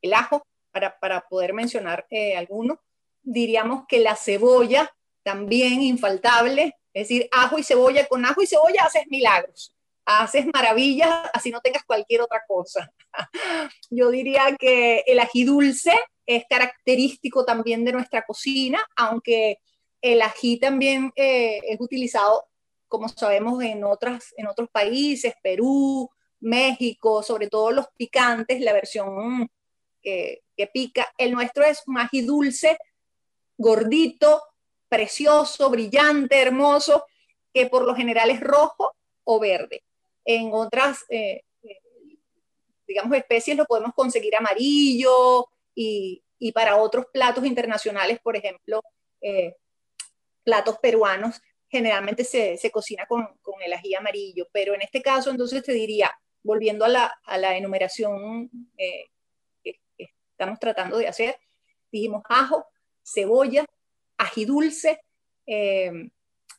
El 0.00 0.14
ajo, 0.14 0.46
para, 0.70 0.98
para 0.98 1.20
poder 1.28 1.52
mencionar 1.52 2.06
eh, 2.08 2.36
alguno. 2.36 2.80
Diríamos 3.22 3.84
que 3.86 3.98
la 4.00 4.16
cebolla, 4.16 4.90
también 5.22 5.82
infaltable. 5.82 6.74
Es 6.94 7.08
decir, 7.08 7.28
ajo 7.32 7.58
y 7.58 7.64
cebolla, 7.64 8.06
con 8.06 8.24
ajo 8.24 8.40
y 8.40 8.46
cebolla 8.46 8.84
haces 8.84 9.04
milagros 9.08 9.73
haces 10.04 10.46
maravillas, 10.52 11.30
así 11.32 11.50
no 11.50 11.60
tengas 11.60 11.84
cualquier 11.84 12.22
otra 12.22 12.42
cosa. 12.46 12.90
Yo 13.90 14.10
diría 14.10 14.56
que 14.58 15.04
el 15.06 15.18
ají 15.20 15.44
dulce 15.44 15.92
es 16.26 16.44
característico 16.48 17.44
también 17.44 17.84
de 17.84 17.92
nuestra 17.92 18.22
cocina, 18.22 18.84
aunque 18.96 19.58
el 20.00 20.22
ají 20.22 20.58
también 20.58 21.12
eh, 21.16 21.60
es 21.66 21.80
utilizado, 21.80 22.46
como 22.88 23.08
sabemos, 23.08 23.62
en, 23.62 23.84
otras, 23.84 24.34
en 24.36 24.46
otros 24.46 24.68
países, 24.70 25.34
Perú, 25.42 26.10
México, 26.40 27.22
sobre 27.22 27.48
todo 27.48 27.70
los 27.70 27.86
picantes, 27.96 28.60
la 28.60 28.72
versión 28.72 29.48
que, 30.02 30.42
que 30.56 30.66
pica. 30.66 31.12
El 31.16 31.32
nuestro 31.32 31.64
es 31.64 31.82
un 31.86 31.98
ají 31.98 32.20
dulce, 32.20 32.76
gordito, 33.56 34.42
precioso, 34.88 35.70
brillante, 35.70 36.40
hermoso, 36.40 37.06
que 37.52 37.66
por 37.66 37.84
lo 37.84 37.94
general 37.94 38.30
es 38.30 38.40
rojo 38.40 38.94
o 39.24 39.40
verde. 39.40 39.82
En 40.24 40.50
otras, 40.52 41.04
eh, 41.08 41.42
eh, 41.62 41.80
digamos, 42.86 43.16
especies 43.16 43.56
lo 43.56 43.66
podemos 43.66 43.92
conseguir 43.94 44.34
amarillo 44.36 45.48
y, 45.74 46.22
para 46.52 46.76
otros 46.76 47.06
platos 47.10 47.46
internacionales, 47.46 48.18
por 48.22 48.36
ejemplo, 48.36 48.82
eh, 49.22 49.56
platos 50.42 50.78
peruanos, 50.78 51.40
generalmente 51.68 52.22
se, 52.22 52.70
cocina 52.70 53.06
con, 53.06 53.26
el 53.64 53.72
ají 53.72 53.94
amarillo, 53.94 54.46
pero 54.52 54.74
en 54.74 54.82
este 54.82 55.00
caso 55.00 55.30
entonces 55.30 55.62
te 55.62 55.72
diría, 55.72 56.12
volviendo 56.42 56.84
a 56.84 56.88
la, 56.88 57.56
enumeración 57.56 58.50
que, 58.76 59.80
estamos 59.96 60.58
tratando 60.58 60.98
de 60.98 61.08
hacer, 61.08 61.38
dijimos 61.90 62.22
ajo, 62.28 62.66
cebolla, 63.02 63.64
ají 64.18 64.44
dulce, 64.44 65.00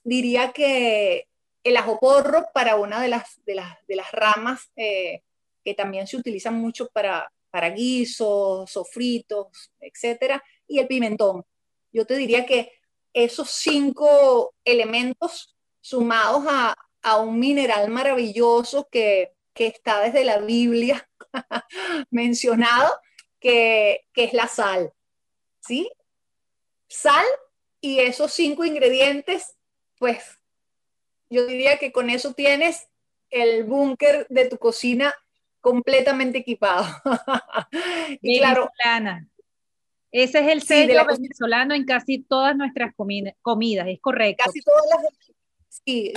diría 0.03 0.51
que 0.51 1.27
el 1.65 1.77
ajo 1.77 1.99
porro 1.99 2.45
para 2.53 2.75
una 2.75 3.01
de 3.01 3.09
las, 3.09 3.41
de 3.45 3.55
las, 3.55 4.11
ramas 4.11 4.71
eh, 4.75 5.23
que 5.63 5.73
también 5.73 6.05
se 6.05 6.15
utilizan 6.15 6.53
mucho 6.53 6.89
para, 6.89 7.29
para 7.49 7.71
guisos, 7.71 8.69
sofritos, 8.69 9.71
etcétera, 9.79 10.43
y 10.67 10.77
el 10.77 10.87
pimentón. 10.87 11.43
Yo 11.91 12.05
te 12.05 12.15
diría 12.15 12.45
que 12.45 12.71
esos 13.13 13.49
cinco 13.49 14.53
elementos 14.63 15.57
sumados 15.81 16.43
a, 16.47 16.77
un 17.17 17.39
mineral 17.39 17.89
maravilloso 17.89 18.87
que, 18.91 19.33
está 19.55 20.01
desde 20.01 20.23
la 20.23 20.39
Biblia 20.39 21.07
mencionado, 22.11 22.99
que, 23.39 24.01
que 24.13 24.25
es 24.25 24.33
la 24.33 24.47
sal. 24.47 24.91
¿Sí? 25.61 25.89
Sal 26.87 27.25
y 27.79 27.99
esos 27.99 28.33
cinco 28.33 28.65
ingredientes, 28.65 29.55
pues 29.97 30.39
yo 31.29 31.45
diría 31.45 31.77
que 31.77 31.91
con 31.91 32.09
eso 32.09 32.33
tienes 32.33 32.87
el 33.29 33.63
búnker 33.63 34.27
de 34.29 34.47
tu 34.47 34.57
cocina 34.57 35.13
completamente 35.61 36.37
equipado. 36.37 36.85
y 38.21 38.39
claro, 38.39 38.69
ese 40.11 40.39
es 40.39 40.47
el 40.47 40.61
sello 40.61 41.05
venezolano 41.05 41.73
en 41.73 41.85
casi 41.85 42.19
todas 42.19 42.55
nuestras 42.55 42.93
comidas, 42.95 43.87
es 43.87 43.99
correcto. 43.99 44.43
Casi 44.45 44.61
todas 44.61 44.85
las. 44.89 45.35
Sí, 45.67 46.13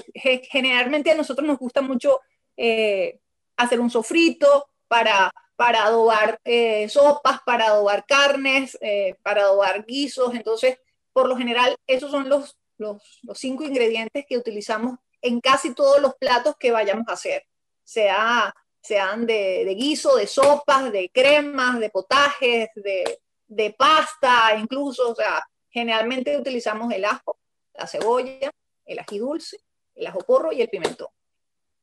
generalmente 0.50 1.11
a 1.11 1.15
nosotros 1.15 1.47
nos 1.47 1.59
gusta 1.59 1.81
mucho 1.81 2.21
eh, 2.57 3.19
hacer 3.57 3.81
un 3.81 3.91
sofrito 3.91 4.69
para, 4.87 5.33
para 5.57 5.85
adobar 5.85 6.41
eh, 6.45 6.88
sopas, 6.88 7.41
para 7.45 7.69
adobar 7.69 8.05
carnes, 8.07 8.77
eh, 8.81 9.17
para 9.23 9.43
adobar 9.43 9.85
guisos. 9.87 10.35
Entonces, 10.35 10.79
por 11.12 11.27
lo 11.29 11.37
general, 11.37 11.77
esos 11.87 12.11
son 12.11 12.29
los 12.29 12.58
los, 12.79 13.03
cinco 13.35 13.65
ingredientes 13.65 14.25
que 14.27 14.39
utilizamos 14.39 14.99
en 15.21 15.41
casi 15.41 15.75
todos 15.75 16.01
los 16.01 16.15
platos 16.15 16.57
que 16.59 16.71
vayamos 16.71 17.07
a 17.09 17.13
hacer, 17.13 17.45
sea, 17.85 18.55
sean 18.81 19.27
de, 19.27 19.75
guiso, 19.77 20.17
de 20.17 20.27
sopas, 20.27 20.93
de 20.93 21.11
cremas, 21.13 21.81
de 21.81 21.91
potajes, 21.91 22.69
de, 22.75 23.75
pasta, 23.77 24.57
incluso, 24.59 25.11
o 25.11 25.15
sea, 25.15 25.43
generalmente 25.71 26.39
utilizamos 26.39 26.93
el 26.93 27.05
ajo, 27.05 27.39
la 27.75 27.87
cebolla, 27.87 28.51
el 28.85 28.99
ají 28.99 29.19
dulce, 29.19 29.59
el 29.95 30.07
ajo 30.07 30.21
porro 30.21 30.53
y 30.53 30.63
el 30.63 30.69
pimentón. 30.69 31.09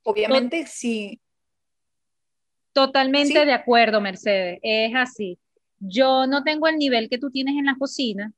Obviamente, 0.04 0.66
sí. 0.68 1.20
Totalmente 2.74 3.46
de 3.46 3.54
acuerdo, 3.54 4.02
Mercedes. 4.02 4.60
Es 4.62 4.94
así. 4.96 5.40
Yo 5.80 6.28
no 6.28 6.44
tengo 6.44 6.68
el 6.68 6.78
nivel 6.78 7.10
que 7.10 7.18
tú 7.18 7.30
tienes 7.32 7.56
en 7.56 7.66
la 7.66 7.75
cocina, 7.78 8.34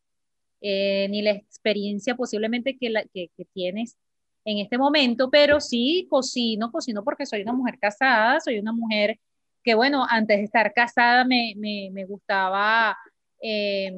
eh, 0.61 1.07
ni 1.09 1.21
la 1.21 1.31
experiencia 1.31 2.15
posiblemente 2.15 2.77
que, 2.77 2.89
la, 2.89 3.03
que, 3.05 3.29
tienes 3.53 3.97
en 4.45 4.59
este 4.59 4.77
momento, 4.77 5.29
pero 5.29 5.59
sí 5.59 6.07
cocino, 6.09 6.71
cocino 6.71 7.03
porque 7.03 7.25
soy 7.25 7.41
una 7.41 7.53
mujer 7.53 7.77
casada, 7.79 8.39
soy 8.39 8.59
una 8.59 8.71
mujer 8.71 9.19
que, 9.63 9.75
bueno, 9.75 10.05
antes 10.09 10.37
de 10.37 10.43
estar 10.45 10.73
casada 10.73 11.25
me, 11.25 11.53
me, 11.57 11.89
me 11.91 12.05
gustaba, 12.05 12.97
eh, 13.41 13.91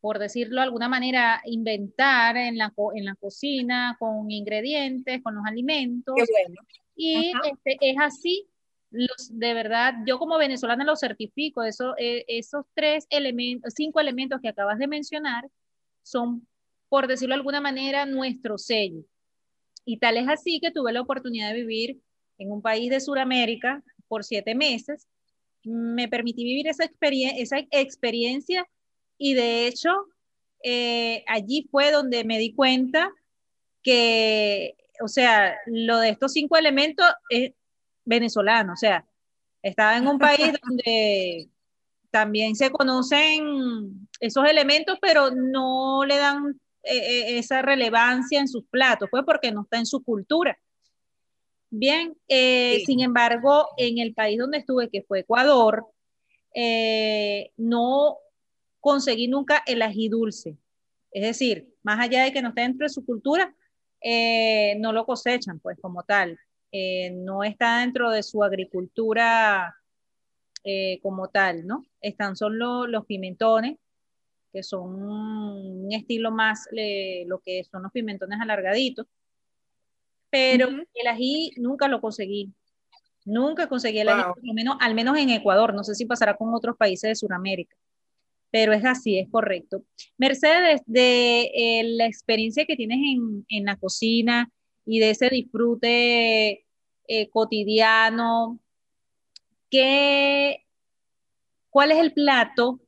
por 0.00 0.18
decirlo 0.18 0.56
de 0.56 0.62
alguna 0.62 0.88
manera, 0.88 1.40
inventar 1.46 2.36
en 2.36 2.58
la, 2.58 2.72
en 2.94 3.04
la 3.04 3.14
cocina 3.16 3.96
con 3.98 4.30
ingredientes, 4.30 5.22
con 5.22 5.34
los 5.34 5.44
alimentos. 5.46 6.14
Y 6.94 7.32
este, 7.44 7.78
es 7.80 7.96
así 7.98 8.49
los, 8.90 9.38
de 9.38 9.54
verdad, 9.54 9.94
yo 10.06 10.18
como 10.18 10.38
venezolana 10.38 10.84
lo 10.84 10.96
certifico, 10.96 11.62
eso, 11.62 11.94
eh, 11.98 12.24
esos 12.28 12.64
tres 12.74 13.06
elementos, 13.10 13.74
cinco 13.76 14.00
elementos 14.00 14.40
que 14.40 14.48
acabas 14.48 14.78
de 14.78 14.88
mencionar 14.88 15.48
son, 16.02 16.46
por 16.88 17.06
decirlo 17.06 17.34
de 17.34 17.38
alguna 17.38 17.60
manera, 17.60 18.06
nuestro 18.06 18.58
sello. 18.58 19.04
Y 19.84 19.98
tal 19.98 20.16
es 20.16 20.28
así 20.28 20.60
que 20.60 20.70
tuve 20.70 20.92
la 20.92 21.00
oportunidad 21.00 21.52
de 21.52 21.60
vivir 21.60 22.00
en 22.38 22.50
un 22.50 22.62
país 22.62 22.90
de 22.90 23.00
Sudamérica 23.00 23.82
por 24.08 24.24
siete 24.24 24.54
meses. 24.54 25.06
Me 25.62 26.08
permití 26.08 26.44
vivir 26.44 26.68
esa, 26.68 26.90
esa 27.00 27.58
experiencia 27.70 28.66
y 29.18 29.34
de 29.34 29.66
hecho 29.66 29.90
eh, 30.62 31.24
allí 31.26 31.68
fue 31.70 31.90
donde 31.90 32.24
me 32.24 32.38
di 32.38 32.54
cuenta 32.54 33.12
que, 33.82 34.76
o 35.02 35.08
sea, 35.08 35.56
lo 35.66 35.98
de 35.98 36.10
estos 36.10 36.32
cinco 36.32 36.56
elementos 36.56 37.06
es, 37.30 37.52
venezolano, 38.10 38.74
o 38.74 38.76
sea, 38.76 39.06
estaba 39.62 39.96
en 39.96 40.06
un 40.06 40.18
país 40.18 40.52
donde 40.62 41.48
también 42.10 42.56
se 42.56 42.70
conocen 42.70 44.08
esos 44.18 44.44
elementos, 44.44 44.98
pero 45.00 45.30
no 45.30 46.04
le 46.04 46.16
dan 46.16 46.60
eh, 46.82 46.96
eh, 46.96 47.38
esa 47.38 47.62
relevancia 47.62 48.40
en 48.40 48.48
sus 48.48 48.64
platos, 48.66 49.08
pues 49.10 49.22
porque 49.24 49.52
no 49.52 49.62
está 49.62 49.78
en 49.78 49.86
su 49.86 50.02
cultura. 50.02 50.58
Bien, 51.70 52.16
eh, 52.26 52.82
sin 52.84 53.00
embargo, 53.00 53.68
en 53.76 53.98
el 53.98 54.12
país 54.12 54.38
donde 54.38 54.58
estuve, 54.58 54.90
que 54.90 55.02
fue 55.02 55.20
Ecuador, 55.20 55.86
no 57.56 58.18
conseguí 58.80 59.28
nunca 59.28 59.62
el 59.66 59.82
ají 59.82 60.08
dulce. 60.08 60.56
Es 61.12 61.22
decir, 61.22 61.72
más 61.84 62.00
allá 62.00 62.24
de 62.24 62.32
que 62.32 62.42
no 62.42 62.48
esté 62.48 62.62
dentro 62.62 62.84
de 62.84 62.92
su 62.92 63.04
cultura, 63.04 63.54
no 64.78 64.92
lo 64.92 65.06
cosechan, 65.06 65.60
pues 65.60 65.78
como 65.80 66.02
tal. 66.02 66.36
Eh, 66.72 67.10
no 67.10 67.42
está 67.42 67.80
dentro 67.80 68.10
de 68.10 68.22
su 68.22 68.44
agricultura 68.44 69.74
eh, 70.62 71.00
como 71.02 71.28
tal, 71.28 71.66
¿no? 71.66 71.84
Están 72.00 72.36
solo 72.36 72.86
los 72.86 73.06
pimentones, 73.06 73.78
que 74.52 74.62
son 74.62 75.02
un 75.02 75.92
estilo 75.92 76.30
más 76.30 76.68
lo 77.26 77.40
que 77.40 77.64
son 77.64 77.82
los 77.82 77.92
pimentones 77.92 78.40
alargaditos, 78.40 79.06
pero 80.28 80.68
el 80.68 81.06
ají 81.06 81.52
nunca 81.56 81.88
lo 81.88 82.00
conseguí. 82.00 82.52
Nunca 83.24 83.68
conseguí 83.68 83.98
el 83.98 84.08
ají, 84.08 84.22
al 84.22 84.54
menos, 84.54 84.76
al 84.80 84.94
menos 84.94 85.18
en 85.18 85.30
Ecuador. 85.30 85.74
No 85.74 85.84
sé 85.84 85.94
si 85.94 86.06
pasará 86.06 86.36
con 86.36 86.54
otros 86.54 86.76
países 86.76 87.10
de 87.10 87.14
Sudamérica, 87.16 87.76
pero 88.50 88.72
es 88.72 88.84
así, 88.84 89.18
es 89.18 89.28
correcto. 89.28 89.84
Mercedes, 90.18 90.82
de 90.86 91.50
eh, 91.54 91.82
la 91.96 92.06
experiencia 92.06 92.64
que 92.64 92.76
tienes 92.76 92.98
en, 92.98 93.44
en 93.48 93.64
la 93.64 93.76
cocina, 93.76 94.50
y 94.90 94.98
de 94.98 95.10
ese 95.10 95.28
disfrute 95.28 96.66
eh, 97.06 97.30
cotidiano. 97.30 98.58
¿Qué, 99.70 100.66
¿Cuál 101.68 101.92
es 101.92 101.98
el 101.98 102.12
plato 102.12 102.80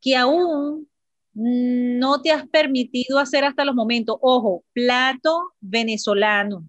que 0.00 0.14
aún 0.14 0.88
no 1.34 2.22
te 2.22 2.30
has 2.30 2.46
permitido 2.46 3.18
hacer 3.18 3.42
hasta 3.42 3.64
los 3.64 3.74
momentos? 3.74 4.16
Ojo, 4.20 4.62
plato 4.72 5.52
venezolano, 5.58 6.68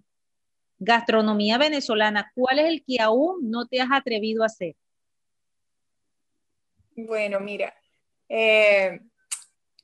gastronomía 0.80 1.60
venezolana. 1.60 2.32
¿Cuál 2.34 2.58
es 2.58 2.66
el 2.66 2.84
que 2.84 3.00
aún 3.00 3.52
no 3.52 3.68
te 3.68 3.82
has 3.82 3.90
atrevido 3.92 4.42
a 4.42 4.48
hacer? 4.48 4.76
Bueno, 6.96 7.40
mira, 7.40 7.72
eh, 8.28 9.00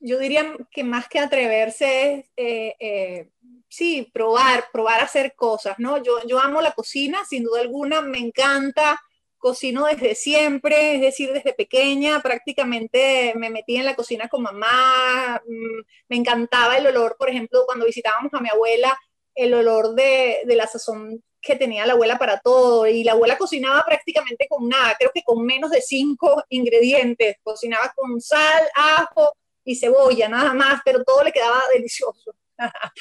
yo 0.00 0.18
diría 0.18 0.56
que 0.72 0.82
más 0.82 1.08
que 1.08 1.20
atreverse 1.20 2.14
es 2.14 2.74
eh, 2.80 3.30
sí, 3.68 4.10
probar, 4.12 4.66
probar 4.72 5.00
a 5.00 5.04
hacer 5.04 5.34
cosas, 5.34 5.76
¿no? 5.78 6.02
Yo, 6.02 6.20
yo 6.26 6.40
amo 6.40 6.60
la 6.60 6.72
cocina, 6.72 7.24
sin 7.24 7.44
duda 7.44 7.60
alguna, 7.60 8.00
me 8.00 8.18
encanta, 8.18 9.00
cocino 9.38 9.86
desde 9.86 10.14
siempre, 10.14 10.96
es 10.96 11.00
decir, 11.00 11.32
desde 11.32 11.54
pequeña, 11.54 12.20
prácticamente 12.20 13.32
me 13.36 13.50
metí 13.50 13.76
en 13.76 13.84
la 13.84 13.94
cocina 13.94 14.28
con 14.28 14.42
mamá, 14.42 15.40
mm, 15.46 15.80
me 16.08 16.16
encantaba 16.16 16.76
el 16.76 16.86
olor, 16.86 17.16
por 17.18 17.30
ejemplo, 17.30 17.64
cuando 17.66 17.86
visitábamos 17.86 18.32
a 18.34 18.40
mi 18.40 18.48
abuela, 18.48 18.98
el 19.34 19.54
olor 19.54 19.94
de, 19.94 20.42
de 20.44 20.56
la 20.56 20.66
sazón 20.66 21.22
que 21.40 21.54
tenía 21.56 21.86
la 21.86 21.92
abuela 21.92 22.18
para 22.18 22.40
todo, 22.40 22.86
y 22.86 23.04
la 23.04 23.12
abuela 23.12 23.38
cocinaba 23.38 23.84
prácticamente 23.84 24.46
con 24.48 24.68
nada, 24.68 24.96
creo 24.98 25.12
que 25.14 25.22
con 25.22 25.44
menos 25.44 25.70
de 25.70 25.80
cinco 25.80 26.42
ingredientes, 26.48 27.36
cocinaba 27.42 27.92
con 27.94 28.20
sal, 28.20 28.64
ajo 28.74 29.32
y 29.64 29.76
cebolla, 29.76 30.28
nada 30.28 30.52
más, 30.54 30.80
pero 30.84 31.04
todo 31.04 31.22
le 31.22 31.32
quedaba 31.32 31.62
delicioso. 31.72 32.34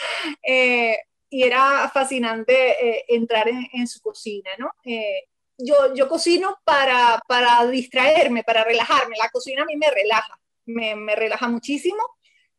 Eh, 0.43 0.97
y 1.29 1.43
era 1.43 1.89
fascinante 1.89 2.53
eh, 2.53 3.05
entrar 3.09 3.49
en, 3.49 3.87
su 3.87 3.99
cocina, 4.01 4.49
¿no? 4.57 4.71
Eh, 4.85 5.23
yo, 5.57 5.93
yo 5.93 6.07
cocino 6.07 6.57
para, 6.63 7.21
para, 7.27 7.65
distraerme, 7.67 8.43
para 8.43 8.63
relajarme. 8.63 9.17
La 9.17 9.29
cocina 9.29 9.63
a 9.63 9.65
mí 9.65 9.75
me 9.75 9.91
relaja, 9.91 10.39
me, 10.65 10.95
me 10.95 11.15
relaja 11.15 11.49
muchísimo, 11.49 12.01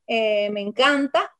me 0.06 0.60
encanta. 0.60 1.32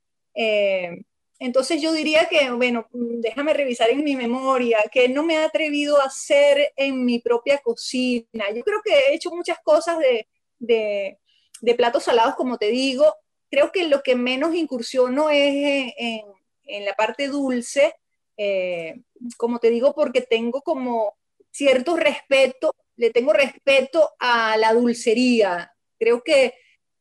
entonces 1.41 1.83
yo 1.83 1.93
diría 1.93 2.27
que, 2.27 2.51
bueno, 2.51 2.87
déjame 2.93 3.53
revisar 3.53 3.91
en 3.91 4.05
mi 4.05 4.15
memoria, 4.17 4.79
que 4.91 5.09
no 5.09 5.23
me 5.23 5.35
he 5.35 5.45
atrevido 5.45 6.01
a 6.01 6.07
hacer 6.07 6.73
en 6.77 7.05
mi 7.05 7.19
propia 7.19 7.59
cocina. 7.59 8.51
Yo 8.55 8.63
creo 8.63 8.81
que 8.85 8.93
he 8.95 9.15
hecho 9.15 9.31
muchas 9.31 9.59
cosas 9.63 9.99
de, 9.99 10.29
de, 10.59 11.19
de 11.61 11.75
platos 11.75 12.05
salados, 12.05 12.37
como 12.37 12.57
te 12.57 12.69
digo, 12.69 13.15
creo 13.51 13.73
que 13.73 13.89
lo 13.89 14.03
que 14.03 14.15
menos 14.15 14.55
incursiono 14.55 15.31
es 15.31 15.93
en, 15.97 16.85
la 16.85 16.95
parte 16.95 17.29
dulce, 17.29 17.95
eh, 18.37 19.01
como 19.37 19.59
te 19.59 19.71
digo, 19.71 19.95
porque 19.95 20.21
tengo 20.21 20.63
como 20.63 21.17
cierto 21.51 21.97
respeto, 21.97 22.75
le 22.97 23.11
tengo 23.11 23.33
respeto 23.33 24.11
a 24.19 24.57
la 24.57 24.75
dulcería. 24.75 25.73
Creo 25.99 26.23
que, 26.23 26.55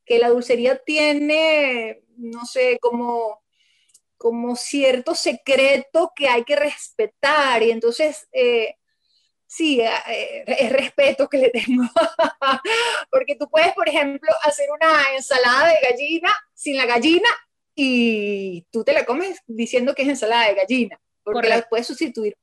la 0.07 0.29
dulcería 0.29 0.77
tiene, 0.77 2.03
no 2.15 2.45
sé, 2.45 2.77
como, 2.79 3.41
como 4.17 4.55
cierto 4.55 5.15
secreto 5.15 6.13
que 6.15 6.29
hay 6.29 6.43
que 6.43 6.55
respetar 6.55 7.63
y 7.63 7.71
entonces... 7.71 8.27
Eh, 8.31 8.75
sí, 9.47 9.81
eh, 9.81 10.43
es 10.45 10.71
respeto 10.71 11.27
que 11.27 11.37
le 11.37 11.49
tengo. 11.49 11.83
Porque 13.11 13.35
tú 13.35 13.49
puedes, 13.49 13.73
por 13.73 13.89
ejemplo, 13.89 14.29
hacer 14.43 14.67
una 14.69 15.15
ensalada 15.15 15.69
de 15.69 15.89
gallina 15.89 16.35
sin 16.53 16.77
la 16.77 16.85
gallina 16.85 17.29
y 17.79 18.63
tú 18.71 18.83
te 18.83 18.91
la 18.91 19.05
comes 19.05 19.39
diciendo 19.45 19.93
que 19.93 20.01
es 20.01 20.09
ensalada 20.09 20.47
de 20.47 20.55
gallina, 20.55 20.99
porque 21.23 21.47
la 21.47 21.61
puedes 21.61 21.85
sustituir 21.85 22.35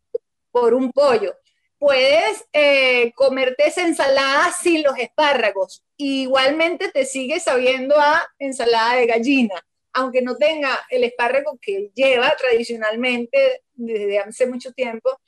por 0.52 0.74
un 0.74 0.92
pollo. 0.92 1.34
Puedes 1.76 2.44
eh, 2.52 3.12
comerte 3.14 3.66
esa 3.66 3.82
ensalada 3.82 4.52
sin 4.52 4.84
los 4.84 4.96
espárragos. 4.96 5.82
igualmente 5.96 6.88
te 6.92 7.04
sigue 7.04 7.40
sabiendo 7.40 7.98
a 7.98 8.24
ensalada 8.38 8.94
de 8.94 9.06
gallina, 9.06 9.66
aunque 9.92 10.22
no 10.22 10.36
tenga 10.36 10.86
el 10.88 11.02
espárrago 11.02 11.58
que 11.60 11.90
lleva 11.96 12.32
tradicionalmente 12.36 13.64
desde 13.72 14.20
hace 14.20 14.46
mucho 14.46 14.70
tiempo. 14.72 15.18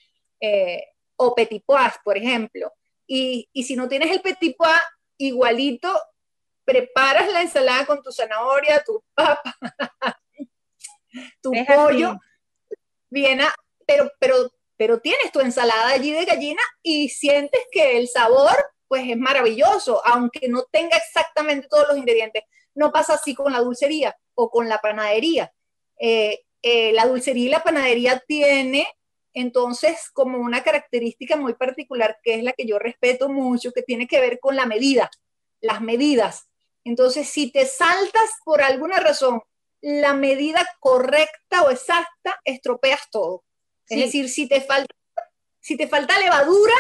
Eh, 0.41 0.85
o 1.17 1.35
petit 1.35 1.63
pois, 1.65 1.93
por 2.05 2.17
ejemplo. 2.17 2.73
Y, 3.07 3.49
y, 3.53 3.65
si 3.65 3.77
no 3.77 3.89
tienes 3.89 4.11
el 4.11 4.21
petit 4.21 4.57
pois, 4.57 4.81
igualito, 5.19 5.93
preparas 6.65 7.31
la 7.33 7.43
ensalada 7.43 7.87
con 7.87 8.03
tu 8.03 8.13
zanahoria, 8.13 8.83
tu 8.85 9.03
papa, 9.15 9.57
tu 11.43 11.53
pollo, 11.67 12.19
viene, 13.09 13.45
pero, 13.87 14.11
pero, 14.19 14.51
pero 14.77 15.01
tienes 15.01 15.33
tu 15.33 15.41
ensalada 15.41 15.89
allí 15.89 16.13
de 16.13 16.25
gallina 16.25 16.63
y 16.83 17.09
sientes 17.09 17.61
que 17.71 17.97
el 17.97 18.09
sabor 18.09 18.57
pues 18.89 19.09
es 19.09 19.17
maravilloso, 19.17 20.05
aunque 20.05 20.49
no 20.49 20.65
tenga 20.71 20.97
exactamente 20.97 21.69
todos 21.69 21.89
los 21.89 21.99
ingredientes. 21.99 22.45
No 22.75 22.93
pasa 22.93 23.15
así 23.15 23.35
con 23.35 23.53
la 23.53 23.61
dulcería 23.61 24.17
o 24.35 24.51
con 24.51 24.69
la 24.69 24.79
panadería. 24.79 25.53
Eh, 25.99 26.45
eh, 26.63 26.93
la 26.93 27.07
dulcería 27.07 27.47
y 27.47 27.49
la 27.49 27.63
panadería 27.63 28.23
tiene 28.27 28.87
entonces, 29.37 30.09
como 30.15 30.39
una 30.39 30.65
característica 30.65 31.37
muy 31.37 31.53
particular, 31.53 32.19
que 32.23 32.37
es 32.37 32.43
la 32.43 32.55
que 32.55 32.65
yo 32.65 32.79
respeto 32.79 33.29
mucho, 33.29 33.71
que 33.71 33.83
tiene 33.83 34.07
que 34.07 34.19
ver 34.19 34.41
con 34.41 34.57
la 34.57 34.65
medida, 34.65 35.11
las 35.61 35.83
medidas. 35.83 36.49
Entonces, 36.85 37.29
si 37.29 37.53
te 37.53 37.67
saltas 37.67 38.31
por 38.47 38.63
alguna 38.63 38.99
razón 38.99 39.43
la 39.83 40.15
medida 40.15 40.67
correcta 40.81 41.65
o 41.65 41.71
exacta, 41.71 42.41
estropeas 42.47 43.11
todo. 43.11 43.45
Es 43.91 43.99
decir, 43.99 44.31
si 44.31 44.49
te 44.49 44.63
falta, 44.63 44.95
si 45.61 45.77
te 45.77 45.87
falta 45.87 46.19
levadura, 46.19 46.75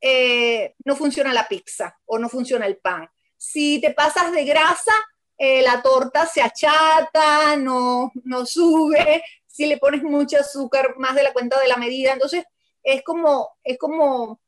eh, 0.00 0.76
no 0.86 0.96
funciona 0.96 1.34
la 1.34 1.46
pizza 1.46 1.98
o 2.06 2.18
no 2.18 2.30
funciona 2.30 2.64
el 2.64 2.78
pan. 2.78 3.06
Si 3.36 3.82
te 3.82 3.92
pasas 3.92 4.32
de 4.32 4.46
grasa, 4.46 4.94
eh, 5.36 5.60
la 5.60 5.82
torta 5.82 6.24
se 6.24 6.40
achata, 6.40 7.54
no, 7.56 8.12
no 8.24 8.46
sube. 8.46 9.22
Si 9.58 9.66
le 9.66 9.78
pones 9.78 10.04
mucho 10.04 10.38
azúcar, 10.38 10.94
más 10.98 11.16
de 11.16 11.24
la 11.24 11.32
cuenta 11.32 11.58
de 11.58 11.66
la 11.66 11.76
medida. 11.76 12.12
Entonces, 12.12 12.44
es 12.80 13.02
como, 13.02 13.56
es 13.64 13.76
como, 13.76 14.40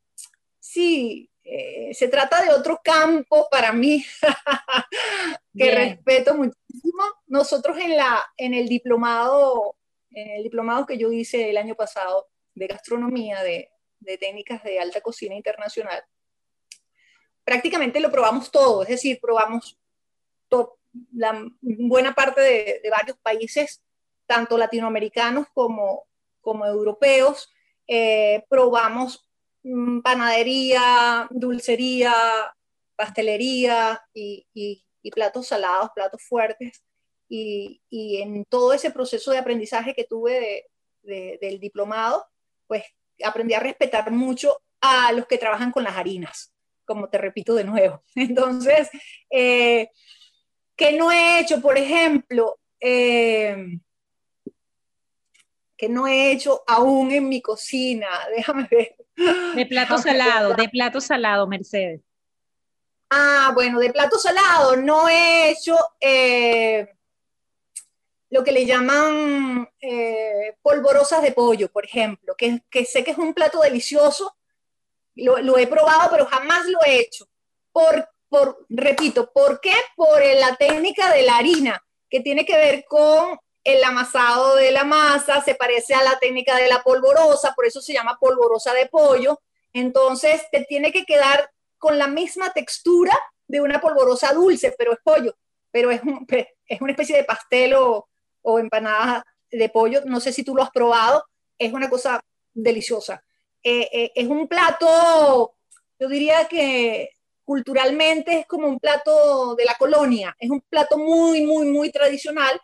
sí, 0.61 1.29
eh, 1.43 1.93
se 1.95 2.07
trata 2.07 2.45
de 2.45 2.51
otro 2.51 2.81
campo 2.85 3.49
para 3.51 3.73
mí 3.73 4.05
que 5.59 5.75
respeto 5.75 6.37
muchísimo. 6.37 7.03
Nosotros 7.27 7.77
en, 7.79 7.97
la, 7.97 8.25
en 8.37 8.55
el 8.55 8.69
diplomado, 8.69 9.75
en 10.13 10.31
el 10.31 10.45
diplomado 10.45 10.87
que 10.87 10.97
yo 10.97 11.11
hice 11.11 11.51
el 11.51 11.57
año 11.57 11.75
pasado 11.75 12.29
de 12.55 12.69
gastronomía, 12.69 13.43
de, 13.43 13.69
de 13.99 14.17
técnicas 14.17 14.63
de 14.63 14.79
alta 14.79 15.01
cocina 15.01 15.35
internacional, 15.35 16.05
prácticamente 17.43 17.99
lo 17.99 18.13
probamos 18.13 18.53
todo, 18.53 18.85
es 18.85 18.91
decir, 18.91 19.19
probamos 19.21 19.77
la 21.13 21.45
buena 21.61 22.15
parte 22.15 22.41
de, 22.41 22.91
varios 22.91 23.17
países, 23.19 23.83
tanto 24.31 24.57
latinoamericanos 24.57 25.49
como, 25.53 26.05
como 26.41 26.65
europeos, 26.65 27.53
eh, 27.89 28.45
probamos 28.49 29.29
mm, 29.65 30.03
panadería, 30.03 31.27
dulcería, 31.31 32.15
pastelería 32.95 34.01
y, 34.15 34.47
platos 35.11 35.49
salados, 35.49 35.91
platos 35.97 36.23
fuertes. 36.23 36.85
Y, 37.29 37.83
en 37.91 38.45
todo 38.45 38.73
ese 38.73 38.93
proceso 38.93 39.33
de 39.33 39.39
aprendizaje 39.39 39.95
que 39.95 40.05
tuve 40.05 40.67
del 41.03 41.59
diplomado, 41.59 42.25
pues 42.69 42.85
aprendí 43.25 43.55
a 43.55 43.61
respetar 43.61 44.13
mucho 44.13 44.61
a 44.81 45.11
los 45.11 45.27
que 45.27 45.39
trabajan 45.39 45.73
con 45.73 45.83
las 45.83 45.97
harinas, 45.97 46.53
como 46.85 47.09
te 47.09 47.19
repito 47.19 47.57
de 47.57 47.65
nuevo. 47.65 48.05
Entonces, 48.15 48.89
eh, 49.29 49.91
¿qué 50.77 50.93
no 50.93 51.11
he 51.11 51.41
hecho? 51.41 51.61
Por 51.61 51.77
ejemplo, 51.77 52.61
eh, 52.79 53.81
que 55.81 55.89
no 55.89 56.07
he 56.07 56.31
hecho 56.31 56.63
aún 56.67 57.11
en 57.11 57.27
mi 57.27 57.41
cocina. 57.41 58.07
Déjame 58.37 58.69
ver. 58.71 58.95
De 59.57 59.65
plato 59.65 59.97
salado, 59.97 60.53
de 60.55 60.69
plato 60.69 61.01
salado, 61.01 61.47
Mercedes. 61.47 62.03
Ah, 63.09 63.51
bueno, 63.55 63.81
de 63.81 63.91
plato 63.91 64.19
salado 64.19 64.77
no 64.77 65.09
he 65.09 65.51
hecho 65.51 65.75
eh, 65.99 66.87
lo 68.29 68.45
que 68.45 68.53
le 68.53 68.67
llaman 68.67 69.69
eh, 69.81 70.55
polvorosas 70.63 71.23
de 71.23 71.33
pollo, 71.33 71.73
por 71.73 71.87
ejemplo, 71.87 72.35
que, 72.37 72.85
sé 72.85 73.03
que 73.03 73.13
es 73.13 73.19
un 73.19 73.33
plato 73.33 73.63
delicioso, 73.63 74.37
lo, 75.17 75.59
he 75.59 75.67
probado, 75.67 76.11
pero 76.11 76.27
jamás 76.27 76.67
lo 76.67 76.79
he 76.87 77.01
hecho. 77.01 77.27
Por, 77.73 78.07
por, 78.29 78.67
repito, 78.69 79.33
¿por 79.33 79.61
qué? 79.61 79.75
Por 79.97 80.23
la 80.39 80.57
técnica 80.57 81.11
de 81.13 81.23
la 81.23 81.39
harina, 81.39 81.83
que 82.09 82.21
tiene 82.21 82.45
que 82.45 82.57
ver 82.57 82.85
con 82.85 83.39
el 83.65 83.83
amasado 83.85 84.57
de 84.57 84.71
la 84.71 84.85
masa, 84.85 85.43
se 85.43 85.55
parece 85.55 85.95
a 85.95 86.03
la 86.03 86.19
técnica 86.19 86.57
de 86.57 86.69
la 86.69 86.83
polvorosa, 86.83 87.53
por 87.55 87.67
eso 87.67 87.81
se 87.81 87.93
llama 87.93 88.19
polvorosa 88.19 88.73
de 88.73 88.87
pollo. 88.87 89.41
Entonces, 89.73 90.43
te 90.51 90.65
tiene 90.65 90.93
que 90.93 91.05
quedar 91.05 91.51
con 91.79 91.99
la 91.99 92.09
misma 92.09 92.53
textura 92.53 93.17
de 93.47 93.61
una 93.61 93.81
polvorosa 93.81 94.33
dulce, 94.33 94.75
pero 94.79 94.93
es 94.93 94.99
pollo, 95.03 95.37
pero 95.71 95.91
es, 95.91 96.01
es 96.67 96.81
una 96.81 96.93
especie 96.93 97.17
de 97.17 97.25
pastel 97.25 97.75
o, 97.75 98.09
o 98.43 98.59
empanadas 98.59 99.25
de 99.51 99.69
pollo, 99.69 100.03
no 100.05 100.21
sé 100.21 100.33
si 100.33 100.45
tú 100.45 100.55
lo 100.55 100.63
has 100.63 100.71
probado, 100.71 101.25
es 101.59 101.73
una 101.73 101.91
cosa 101.91 102.21
deliciosa. 102.55 103.23
Eh, 103.63 103.89
eh, 103.93 104.13
es 104.15 104.27
un 104.27 104.49
plato, 104.49 105.55
yo 105.99 106.09
diría 106.09 106.47
que 106.49 107.11
culturalmente 107.45 108.41
es 108.41 108.47
como 108.47 108.69
un 108.69 108.79
plato 108.79 109.55
de 109.57 109.65
la 109.65 109.75
colonia, 109.75 110.35
es 110.39 110.51
un 110.51 110.63
plato 110.63 110.97
muy, 110.97 111.45
muy, 111.45 111.67
muy 111.67 111.91
tradicional 111.91 112.61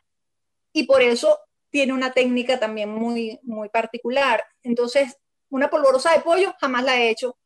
y 0.77 0.85
por 0.85 1.01
eso 1.01 1.39
tiene 1.71 1.95
una 1.95 2.13
técnica 2.13 2.61
también 2.61 2.91
muy, 2.91 3.41
muy 3.45 3.71
particular. 3.71 4.45
Entonces, 4.63 5.17
una 5.49 5.71
polvorosa 5.71 6.13
de 6.13 6.21
pollo 6.21 6.55
jamás 6.61 6.85
la 6.85 7.01
he 7.01 7.09
hecho, 7.09 7.39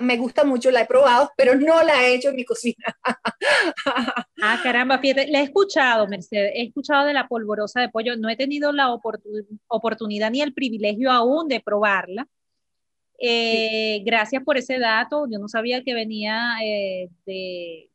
me 0.00 0.18
gusta 0.18 0.44
mucho, 0.44 0.70
la 0.70 0.82
he 0.82 0.86
probado, 0.86 1.30
pero 1.38 1.54
no 1.54 1.82
la 1.82 2.04
he 2.04 2.14
hecho 2.14 2.28
en 2.28 2.36
mi 2.36 2.44
cocina. 2.44 2.84
ah, 4.42 4.60
caramba, 4.62 4.98
fíjate, 4.98 5.28
la 5.28 5.40
he 5.40 5.44
escuchado, 5.44 6.06
Mercedes, 6.06 6.52
he 6.54 6.64
escuchado 6.64 7.06
de 7.06 7.14
la 7.14 7.28
polvorosa 7.28 7.80
de 7.80 7.88
pollo, 7.88 8.14
no 8.18 8.28
he 8.28 8.36
tenido 8.36 8.72
la 8.72 8.94
oportunidad 9.68 10.30
ni 10.30 10.42
el 10.42 10.52
privilegio 10.52 11.10
aún 11.10 11.48
de 11.48 11.60
probarla. 11.60 12.28
Eh, 13.18 14.02
gracias 14.04 14.44
por 14.44 14.58
ese 14.58 14.78
dato, 14.78 15.26
yo 15.30 15.38
no 15.38 15.48
sabía 15.48 15.82
que 15.82 15.94
venía 15.94 16.56
eh, 16.62 17.08
de, 17.24 17.90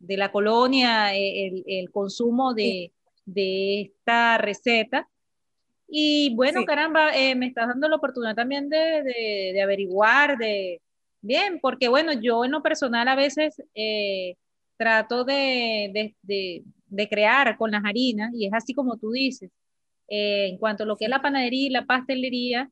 de, 0.00 0.16
la 0.16 0.32
colonia 0.32 1.16
eh, 1.16 1.62
el, 1.66 1.90
consumo 1.92 2.52
de, 2.52 2.92
de, 3.24 3.82
esta 3.82 4.38
receta. 4.38 5.08
Y 5.88 6.34
bueno, 6.34 6.64
caramba, 6.64 7.10
me 7.36 7.46
estás 7.46 7.68
dando 7.68 7.88
la 7.88 7.96
oportunidad 7.96 8.34
también 8.34 8.68
de, 8.68 9.02
de 9.52 9.62
averiguar, 9.62 10.38
de, 10.38 10.80
Bien, 11.22 11.60
porque 11.60 11.88
bueno, 11.88 12.12
yo 12.12 12.44
en 12.44 12.50
lo 12.50 12.62
personal 12.62 13.06
a 13.06 13.14
veces 13.14 13.62
eh, 13.76 14.36
trato 14.76 15.24
de, 15.24 16.14
crear 17.08 17.56
con 17.56 17.70
las 17.70 17.84
harinas 17.84 18.32
y 18.34 18.46
es 18.46 18.52
así 18.52 18.74
como 18.74 18.98
tú 18.98 19.12
dices. 19.12 19.50
Eh, 20.08 20.48
en 20.48 20.58
cuanto 20.58 20.82
a 20.82 20.86
lo 20.86 20.96
que 20.96 21.04
es 21.04 21.10
la 21.10 21.22
panadería 21.22 21.66
y 21.68 21.70
la 21.70 21.86
pastelería, 21.86 22.70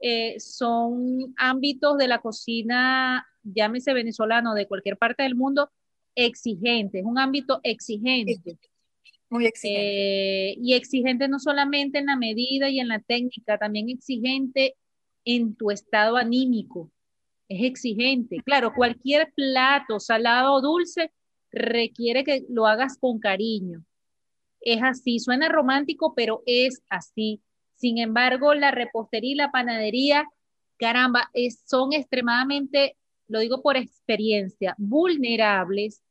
eh, 0.00 0.40
son 0.40 1.34
ámbitos 1.36 1.98
de 1.98 2.08
la 2.08 2.20
cocina, 2.20 3.26
llámese 3.42 3.92
venezolano, 3.92 4.54
de 4.54 4.66
cualquier 4.66 4.96
parte 4.96 5.22
del 5.22 5.34
mundo, 5.34 5.70
exigente, 6.14 7.00
es 7.00 7.04
un 7.04 7.18
ámbito 7.18 7.60
exigente. 7.62 8.56
Muy 9.30 9.46
exigente. 9.46 10.54
y 10.60 10.74
exigente 10.74 11.28
no 11.28 11.38
solamente 11.38 11.98
en 11.98 12.06
la 12.06 12.16
medida 12.16 12.68
y 12.68 12.78
en 12.78 12.88
la 12.88 13.00
técnica, 13.00 13.58
también 13.58 13.88
exigente 13.88 14.76
en 15.24 15.56
tu 15.56 15.70
estado 15.70 16.16
anímico 16.16 16.90
es 17.48 17.62
exigente. 17.64 18.38
Claro, 18.44 18.72
cualquier 18.74 19.32
plato, 19.34 20.00
salado 20.00 20.54
o 20.54 20.60
dulce, 20.60 21.12
requiere 21.50 22.24
que 22.24 22.44
lo 22.48 22.66
hagas 22.66 22.98
con 22.98 23.18
cariño. 23.18 23.84
Es 24.60 24.82
así, 24.82 25.18
suena 25.18 25.48
romántico, 25.48 26.14
pero 26.14 26.42
es 26.46 26.82
así. 26.88 27.42
Sin 27.76 27.98
embargo, 27.98 28.54
la 28.54 28.70
repostería 28.70 29.32
y 29.32 29.34
la 29.36 29.50
panadería, 29.50 30.26
caramba, 30.78 31.30
son 31.66 31.92
extremadamente, 31.92 32.96
lo 33.28 33.40
digo 33.40 33.62
por 33.62 33.76
experiencia, 33.76 34.74
vulnerables 34.78 36.02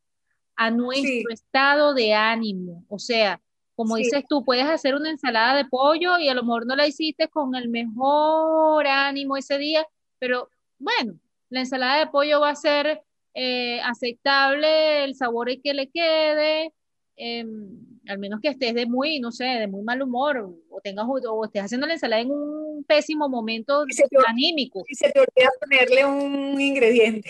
a 0.56 0.72
nuestro 0.72 1.32
estado 1.32 1.94
de 1.94 2.14
ánimo. 2.14 2.86
O 2.90 3.00
sea, 3.00 3.42
como 3.76 3.96
dices 3.96 4.24
tú, 4.30 4.44
puedes 4.44 4.66
hacer 4.66 4.96
una 4.96 5.10
ensalada 5.10 5.56
de 5.56 5.66
pollo 5.66 6.20
y 6.20 6.30
a 6.30 6.34
lo 6.34 6.44
mejor 6.44 6.66
no 6.66 6.76
la 6.76 6.88
hiciste 6.88 7.28
con 7.28 7.56
el 7.56 7.70
mejor 7.70 8.86
ánimo 8.86 9.36
ese 9.36 9.58
día, 9.58 9.86
pero 10.20 10.50
bueno, 10.78 11.20
la 11.50 11.62
ensalada 11.62 12.00
de 12.00 12.08
pollo 12.08 12.40
va 12.40 12.52
a 12.52 12.56
ser 12.56 13.02
eh, 13.34 13.82
aceptable, 13.82 15.04
el 15.04 15.16
sabor 15.16 15.50
que 15.62 15.74
le 15.74 15.90
quede, 15.90 16.74
em, 17.16 17.93
al 18.08 18.20
menos 18.20 18.42
que 18.42 18.50
estés 18.50 18.74
de 18.74 18.86
muy, 18.86 19.20
no 19.20 19.32
sé, 19.32 19.46
de 19.46 19.68
muy 19.68 19.82
mal 19.84 20.02
humor 20.02 20.54
o 20.70 20.82
tengas 20.82 21.06
o 21.08 21.46
estés 21.46 21.64
haciendo 21.64 21.88
la 21.88 21.94
ensalada 21.94 22.22
en 22.22 22.32
un 22.32 22.84
pésimo 22.84 23.30
momento 23.30 23.86
anímico. 24.28 24.84
Y 24.88 24.96
se 24.96 25.10
te 25.10 25.20
olvida 25.20 25.50
ponerle 25.60 26.06
un 26.06 26.60
ingrediente. 26.60 27.30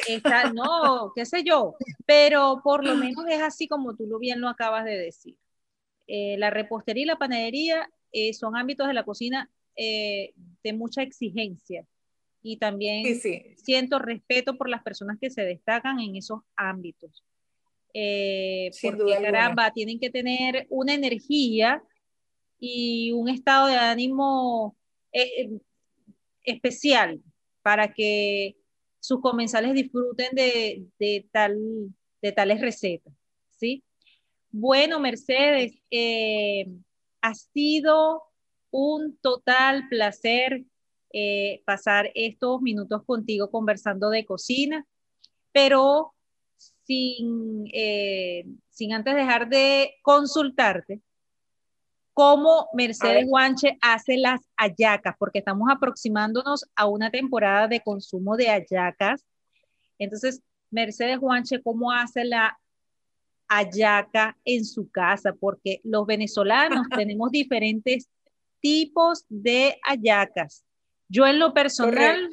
no, 0.53 1.11
qué 1.15 1.25
sé 1.25 1.43
yo, 1.43 1.75
pero 2.05 2.61
por 2.63 2.83
lo 2.83 2.95
menos 2.95 3.25
es 3.29 3.41
así 3.41 3.67
como 3.67 3.95
tú 3.95 4.07
lo 4.07 4.19
bien 4.19 4.41
lo 4.41 4.49
acabas 4.49 4.85
de 4.85 4.97
decir. 4.97 5.37
Eh, 6.07 6.37
la 6.37 6.49
repostería 6.49 7.03
y 7.03 7.07
la 7.07 7.17
panadería 7.17 7.89
eh, 8.11 8.33
son 8.33 8.57
ámbitos 8.57 8.87
de 8.87 8.93
la 8.93 9.03
cocina 9.03 9.49
de 9.75 10.73
mucha 10.73 11.01
exigencia 11.01 11.83
y 12.43 12.57
también 12.57 13.19
siento 13.55 13.97
respeto 13.97 14.55
por 14.55 14.69
las 14.69 14.83
personas 14.83 15.17
que 15.19 15.31
se 15.31 15.41
destacan 15.41 15.99
en 15.99 16.15
esos 16.15 16.41
ámbitos. 16.55 17.23
Eh, 17.93 18.71
porque 18.81 19.17
caramba, 19.21 19.71
tienen 19.71 19.99
que 19.99 20.09
tener 20.09 20.65
una 20.69 20.93
energía 20.93 21.83
y 22.59 23.11
un 23.11 23.29
estado 23.29 23.67
de 23.67 23.75
ánimo 23.75 24.75
eh, 25.11 25.29
eh, 25.37 25.49
especial 26.43 27.21
para 27.61 27.93
que 27.93 28.55
sus 28.99 29.21
comensales 29.21 29.73
disfruten 29.73 30.29
de, 30.33 30.85
de, 30.97 31.27
tal, 31.31 31.57
de 32.21 32.31
tales 32.31 32.61
recetas. 32.61 33.13
¿sí? 33.51 33.83
Bueno, 34.49 34.99
Mercedes, 34.99 35.79
ha 37.21 37.35
sido 37.35 38.23
un 38.71 39.17
total 39.21 39.87
placer 39.87 40.65
eh, 41.13 41.61
pasar 41.63 42.11
estos 42.15 42.59
minutos 42.61 43.03
contigo 43.05 43.51
conversando 43.51 44.09
de 44.09 44.25
cocina, 44.25 44.87
pero 45.51 46.15
sin, 46.85 47.69
eh, 47.73 48.45
sin 48.69 48.93
antes 48.93 49.15
dejar 49.15 49.49
de 49.49 49.95
consultarte 50.01 51.01
cómo 52.13 52.67
Mercedes 52.73 53.27
Guanche 53.27 53.77
hace 53.81 54.17
las 54.17 54.41
hallacas, 54.55 55.15
porque 55.17 55.39
estamos 55.39 55.69
aproximándonos 55.71 56.65
a 56.75 56.85
una 56.85 57.09
temporada 57.09 57.67
de 57.67 57.81
consumo 57.81 58.37
de 58.37 58.49
hallacas. 58.49 59.25
Entonces, 59.97 60.41
Mercedes 60.69 61.19
Guanche, 61.19 61.61
¿cómo 61.61 61.91
hace 61.91 62.23
la 62.23 62.57
hallaca 63.47 64.37
en 64.45 64.63
su 64.65 64.89
casa? 64.89 65.33
Porque 65.39 65.81
los 65.83 66.05
venezolanos 66.05 66.87
tenemos 67.07 67.31
diferentes 67.31 68.09
tipos 68.59 69.25
de 69.29 69.79
hallacas. 69.83 70.63
Yo 71.09 71.27
en 71.27 71.39
lo 71.39 71.53
personal, 71.53 72.29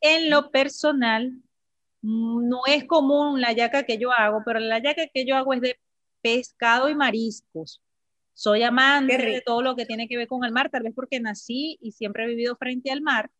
en 0.00 0.30
lo 0.30 0.50
personal, 0.50 1.42
no 2.06 2.60
es 2.66 2.84
común 2.84 3.40
la 3.40 3.48
hallaca 3.48 3.82
que 3.82 3.98
yo 3.98 4.12
hago, 4.12 4.42
pero 4.44 4.60
la 4.60 4.76
hallaca 4.76 5.06
que 5.12 5.24
yo 5.24 5.36
hago 5.36 5.52
es 5.54 5.60
de 5.60 5.78
pescado 6.22 6.88
y 6.88 6.94
mariscos. 6.94 7.82
Soy 8.32 8.62
amante 8.62 9.16
de 9.16 9.42
todo 9.44 9.62
lo 9.62 9.74
que 9.74 9.86
tiene 9.86 10.06
que 10.08 10.16
ver 10.16 10.28
con 10.28 10.44
el 10.44 10.52
mar, 10.52 10.70
tal 10.70 10.82
vez 10.82 10.92
porque 10.94 11.20
nací 11.20 11.78
y 11.80 11.92
siempre 11.92 12.24
he 12.24 12.28
vivido 12.28 12.54
frente 12.56 12.90
al 12.90 13.00
mar. 13.00 13.30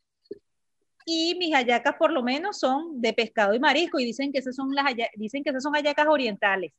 Y 1.05 1.37
mis 1.39 1.55
hallacas 1.55 1.95
por 1.97 2.11
lo 2.11 2.23
menos 2.23 2.59
son 2.59 3.01
de 3.01 3.13
pescado 3.13 3.55
y 3.55 3.61
marisco 3.61 4.01
y 4.01 4.05
dicen 4.05 4.33
que 4.33 4.39
esas 4.39 4.57
son 4.57 4.75
las 4.75 4.87
dicen 5.15 5.45
que 5.45 5.51
esas 5.51 5.63
son 5.63 5.75
hallacas 5.75 6.07
orientales. 6.09 6.73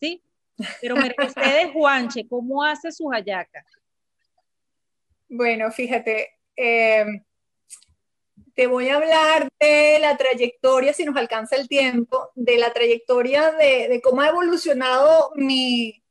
¿Sí? 0.00 0.22
Pero 0.80 0.96
Mercedes 0.96 1.72
Juanche, 1.72 2.26
¿cómo 2.28 2.62
hace 2.62 2.92
sus 2.92 3.08
hallacas? 3.12 3.66
Bueno, 5.28 5.70
fíjate, 5.70 6.30
em, 6.56 7.22
te 8.54 8.66
voy 8.68 8.88
a 8.88 8.96
hablar 8.96 9.48
de 9.58 9.98
la 10.00 10.16
trayectoria, 10.16 10.92
si 10.92 11.04
nos 11.04 11.16
alcanza 11.16 11.56
el 11.56 11.68
tiempo, 11.68 12.30
de 12.34 12.56
la 12.56 12.72
trayectoria 12.72 13.50
de, 13.52 14.00
cómo 14.02 14.22
ha 14.22 14.28
evolucionado 14.28 15.32
mi, 15.34 16.02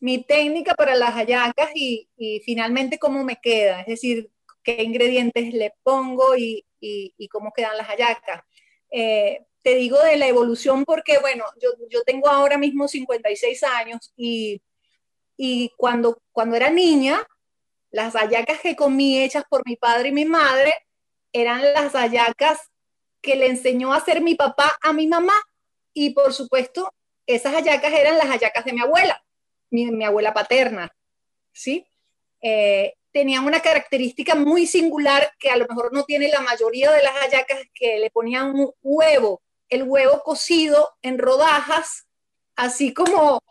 mi 0.00 0.24
técnica 0.24 0.74
para 0.74 0.94
las 0.94 1.14
hallacas 1.14 1.70
y, 1.74 2.08
finalmente 2.44 2.98
cómo 2.98 3.24
me 3.24 3.36
queda, 3.36 3.80
es 3.80 3.86
decir, 3.86 4.30
qué 4.62 4.82
ingredientes 4.82 5.52
le 5.52 5.74
pongo 5.82 6.36
y, 6.36 6.64
cómo 7.30 7.52
quedan 7.52 7.76
las 7.76 7.88
hallacas. 7.88 8.42
Eh, 8.90 9.44
te 9.62 9.74
digo 9.74 10.00
de 10.00 10.16
la 10.16 10.28
evolución 10.28 10.84
porque, 10.84 11.18
bueno, 11.18 11.44
yo, 11.60 12.02
tengo 12.04 12.28
ahora 12.28 12.56
mismo 12.56 12.88
56 12.88 13.62
años 13.64 14.12
y, 14.16 14.62
cuando, 15.76 16.22
cuando 16.32 16.56
era 16.56 16.70
niña, 16.70 17.20
las 17.90 18.14
hallacas 18.14 18.60
que 18.60 18.76
comí 18.76 19.22
hechas 19.22 19.44
por 19.48 19.62
mi 19.66 19.76
padre 19.76 20.08
y 20.08 20.12
mi 20.12 20.24
madre 20.24 20.72
eran 21.40 21.62
las 21.74 21.92
hallacas 21.92 22.58
que 23.20 23.36
le 23.36 23.48
enseñó 23.48 23.92
a 23.92 23.98
hacer 23.98 24.20
mi 24.20 24.34
papá 24.34 24.76
a 24.82 24.92
mi 24.92 25.06
mamá 25.06 25.34
y 25.92 26.10
por 26.10 26.32
supuesto 26.32 26.92
esas 27.26 27.54
hallacas 27.54 27.92
eran 27.92 28.18
las 28.18 28.28
hallacas 28.28 28.64
de 28.64 28.72
mi 28.72 28.80
abuela 28.80 29.22
mi, 29.70 30.04
abuela 30.04 30.32
paterna, 30.32 30.94
¿sí? 31.52 31.86
Eh, 32.40 32.94
tenían 33.12 33.44
una 33.44 33.60
característica 33.60 34.34
muy 34.34 34.66
singular 34.66 35.32
que 35.38 35.50
a 35.50 35.56
lo 35.56 35.66
mejor 35.66 35.92
no 35.92 36.04
tiene 36.04 36.28
la 36.28 36.40
mayoría 36.40 36.92
de 36.92 37.02
las 37.02 37.14
hallacas 37.14 37.60
que 37.74 37.98
le 37.98 38.10
ponían 38.10 38.54
un 38.54 38.72
huevo, 38.82 39.42
el 39.68 39.84
huevo 39.84 40.22
cocido 40.22 40.90
en 41.02 41.18
rodajas, 41.18 42.06
así 42.56 42.92
como, 42.92 43.42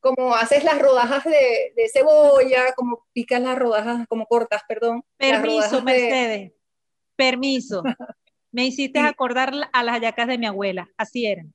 como 0.00 0.34
haces 0.34 0.62
las 0.64 0.78
rodajas 0.78 1.24
de, 1.24 1.90
cebolla, 1.92 2.72
como 2.74 3.06
picas 3.12 3.40
las 3.40 3.58
rodajas, 3.58 4.06
como 4.08 4.26
cortas, 4.26 4.62
perdón. 4.68 5.04
Permiso, 5.16 5.82
Mercedes, 5.82 6.52
permiso. 7.16 7.82
Me 8.52 8.66
hiciste 8.66 9.00
acordar 9.00 9.52
a 9.72 9.82
las 9.82 9.94
hallacas 9.94 10.28
de 10.28 10.38
mi 10.38 10.46
abuela, 10.46 10.88
así 10.96 11.26
eran. 11.26 11.52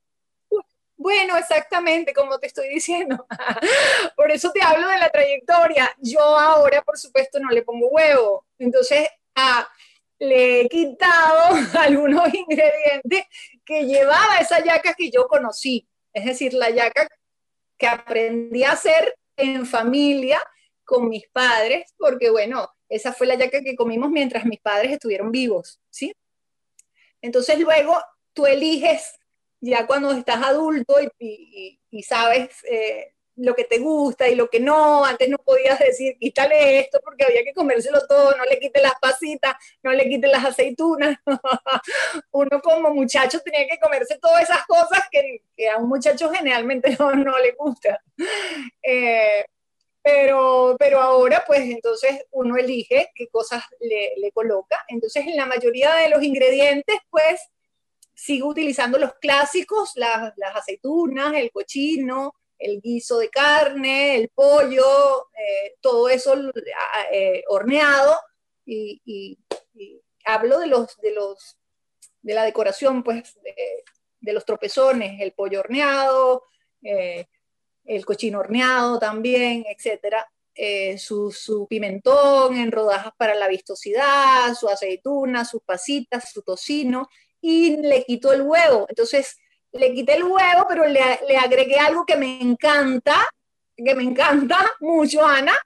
Bueno, 1.00 1.38
exactamente, 1.38 2.14
como 2.14 2.40
te 2.40 2.48
estoy 2.48 2.68
diciendo. 2.68 3.26
por 4.18 4.32
eso 4.32 4.52
te 4.52 4.62
hablo 4.62 4.90
de 4.90 4.98
la 4.98 5.10
trayectoria. 5.10 5.90
Yo 6.00 6.20
ahora, 6.20 6.82
por 6.82 6.98
supuesto, 6.98 7.40
no 7.40 7.50
le 7.52 7.62
pongo 7.62 7.88
huevo. 7.88 8.46
Entonces, 8.58 9.08
ah, 9.36 9.66
le 10.20 10.62
he 10.62 10.70
quitado 10.70 11.56
algunos 11.80 12.34
ingredientes 12.34 13.24
que 13.66 13.86
llevaba 13.86 14.40
esa 14.42 14.62
yaca 14.62 14.94
que 14.94 15.10
yo 15.10 15.28
conocí. 15.30 15.88
Es 16.12 16.26
decir, 16.26 16.54
la 16.54 16.70
yaca 16.70 17.08
que 17.78 17.88
aprendí 17.88 18.66
a 18.66 18.74
hacer 18.74 19.16
en 19.38 19.66
familia 19.66 20.44
con 20.84 21.08
mis 21.08 21.30
padres, 21.30 21.94
porque 21.98 22.30
bueno, 22.30 22.70
esa 22.90 23.14
fue 23.14 23.28
la 23.28 23.36
yaca 23.36 23.62
que 23.62 23.76
comimos 23.76 24.10
mientras 24.10 24.46
mis 24.46 24.60
padres 24.60 24.92
estuvieron 24.92 25.32
vivos, 25.32 25.80
¿sí? 25.90 26.14
Entonces 27.22 27.60
luego 27.60 27.96
tú 28.34 28.46
eliges 28.46 29.16
ya 29.62 29.86
cuando 29.86 30.12
estás 30.12 30.42
adulto 30.44 30.96
y, 31.20 31.80
sabes 32.04 32.50
eh, 32.70 33.14
lo 33.36 33.56
que 33.56 33.64
te 33.64 33.80
gusta 33.80 34.28
y 34.28 34.36
lo 34.36 34.50
que 34.50 34.60
no, 34.60 35.06
antes 35.06 35.30
no 35.30 35.38
podías 35.38 35.80
decir, 35.80 36.18
quítale 36.20 36.80
esto 36.80 37.00
porque 37.04 37.26
había 37.26 37.44
que 37.44 37.54
comérselo 37.54 38.06
todo, 38.08 38.36
no 38.36 38.44
le 38.46 38.60
quite 38.60 38.82
las 38.82 38.94
pasitas, 39.02 39.56
no 39.82 39.92
le 39.92 40.10
quite 40.10 40.28
las 40.28 40.44
aceitunas. 40.44 41.18
Uno 42.32 42.62
como 42.62 42.94
muchacho 42.94 43.40
tenía 43.42 43.68
que 43.68 43.80
comerse 43.80 44.18
todas 44.20 44.44
esas 44.44 44.66
cosas 44.66 45.04
que, 45.12 45.42
a 45.70 45.78
un 45.78 45.90
muchacho 45.90 46.30
generalmente 46.32 46.96
no, 47.00 47.14
no 47.14 47.38
le 47.40 47.52
gusta. 47.52 48.02
Eh, 48.82 49.46
pero, 50.10 50.76
pero 50.80 51.02
ahora 51.02 51.44
pues 51.46 51.62
entonces 51.62 52.26
uno 52.32 52.58
elige 52.58 53.12
qué 53.16 53.28
cosas 53.28 53.64
le, 53.80 54.14
le 54.18 54.32
coloca. 54.32 54.84
Entonces 54.88 55.28
en 55.28 55.36
la 55.36 55.46
mayoría 55.46 55.94
de 55.96 56.10
los 56.10 56.24
ingredientes 56.24 56.98
pues 57.10 57.40
sigo 58.20 58.50
utilizando 58.50 58.98
los 58.98 59.14
clásicos, 59.16 59.94
las, 59.96 60.34
aceitunas, 60.54 61.34
el 61.36 61.52
cochino, 61.52 62.36
el 62.58 62.82
guiso 62.82 63.18
de 63.20 63.30
carne, 63.30 64.18
el 64.18 64.28
pollo, 64.30 65.30
eh, 65.38 65.76
todo 65.80 66.10
eso 66.10 66.36
eh, 67.14 67.44
horneado 67.48 68.20
y, 68.66 69.40
hablo 70.26 70.60
de 70.60 70.68
los, 70.68 70.98
de 70.98 71.14
los, 71.14 71.58
de 72.22 72.34
la 72.34 72.44
decoración, 72.44 73.04
pues, 73.04 73.40
de, 74.20 74.34
los 74.34 74.44
tropezones, 74.44 75.22
el 75.22 75.32
pollo 75.32 75.62
horneado, 75.62 76.44
eh, 76.84 77.26
el 77.90 78.06
cochino 78.06 78.40
horneado 78.40 79.00
también, 79.00 79.66
etcétera. 79.68 80.30
su, 80.98 81.32
su, 81.32 81.68
pimentón 81.68 82.58
en 82.58 82.72
rodajas 82.72 83.14
para 83.18 83.34
la 83.36 83.48
vistosidad, 83.48 84.54
su 84.56 84.68
aceituna, 84.68 85.46
sus 85.46 85.62
pasitas, 85.64 86.32
su 86.32 86.42
tocino 86.42 87.10
y 87.42 87.78
le 87.78 88.04
quito 88.06 88.32
el 88.34 88.42
huevo. 88.42 88.86
Entonces, 88.90 89.38
le 89.72 89.94
quité 89.94 90.16
el 90.16 90.24
huevo, 90.24 90.66
pero 90.68 90.86
le, 90.86 91.02
le 91.28 91.38
agregué 91.38 91.78
algo 91.78 92.06
que 92.06 92.18
me 92.18 92.42
encanta, 92.42 93.16
que 93.76 93.96
me 93.96 94.04
encanta 94.04 94.60
mucho, 94.80 95.26
Ana, 95.26 95.58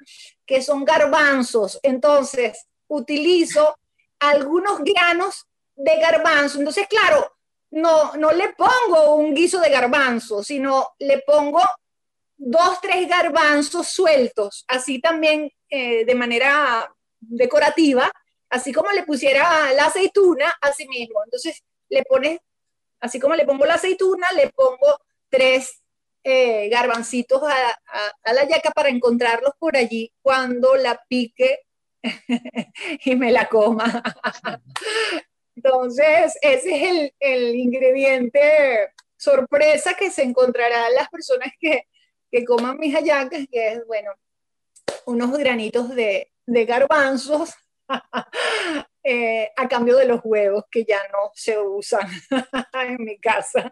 que 0.45 0.61
son 0.61 0.85
garbanzos. 0.85 1.79
Entonces, 1.83 2.67
utilizo 2.87 3.77
algunos 4.19 4.79
granos 4.83 5.47
de 5.75 5.97
garbanzo. 5.97 6.59
Entonces, 6.59 6.87
claro, 6.87 7.33
no, 7.71 8.15
no 8.15 8.31
le 8.31 8.53
pongo 8.53 9.15
un 9.15 9.33
guiso 9.33 9.59
de 9.59 9.69
garbanzo, 9.69 10.43
sino 10.43 10.93
le 10.99 11.23
pongo 11.25 11.61
dos, 12.45 12.81
tres 12.81 13.07
garbanzos 13.07 13.87
sueltos, 13.87 14.65
así 14.67 14.99
también 14.99 15.51
eh, 15.69 16.05
de 16.05 16.15
manera 16.15 16.93
decorativa, 17.19 18.11
así 18.49 18.73
como 18.73 18.91
le 18.91 19.03
pusiera 19.03 19.71
la 19.73 19.85
aceituna, 19.85 20.53
así 20.61 20.87
mismo. 20.87 21.21
Entonces 21.23 21.63
le 21.89 22.03
pones, 22.03 22.39
así 22.99 23.19
como 23.19 23.35
le 23.35 23.45
pongo 23.45 23.65
la 23.65 23.75
aceituna, 23.75 24.31
le 24.33 24.49
pongo 24.49 24.99
tres 25.29 25.81
eh, 26.23 26.69
garbancitos 26.69 27.41
a, 27.43 28.33
la 28.33 28.47
yaca 28.47 28.71
para 28.71 28.89
encontrarlos 28.89 29.53
por 29.57 29.77
allí 29.77 30.11
cuando 30.21 30.75
la 30.75 31.01
pique 31.07 31.59
y 33.05 33.15
me 33.15 33.31
la 33.31 33.47
coma. 33.47 34.03
Entonces, 35.55 36.37
ese 36.41 36.75
es 36.75 36.89
el, 36.89 37.15
el, 37.19 37.55
ingrediente 37.55 38.89
sorpresa 39.15 39.93
que 39.93 40.11
se 40.11 40.23
encontrarán 40.23 40.93
las 40.95 41.07
personas 41.09 41.49
que, 41.59 41.87
que 42.33 42.43
coman 42.43 42.77
mis 42.79 42.93
hallacas, 42.93 43.45
que 43.49 43.67
es, 43.67 43.87
bueno, 43.87 44.11
unos 45.05 45.37
granitos 45.37 45.93
de, 45.95 46.31
de 46.45 46.65
garbanzos 46.65 47.53
Eh, 49.05 49.49
a 49.57 49.67
cambio 49.67 49.97
de 49.97 50.07
los 50.07 50.21
huevos 50.23 50.63
que 50.71 50.85
ya 50.85 50.99
no 51.11 51.29
se 51.33 51.59
usan 51.59 52.07
en 52.87 53.03
mi 53.03 53.17
casa. 53.17 53.69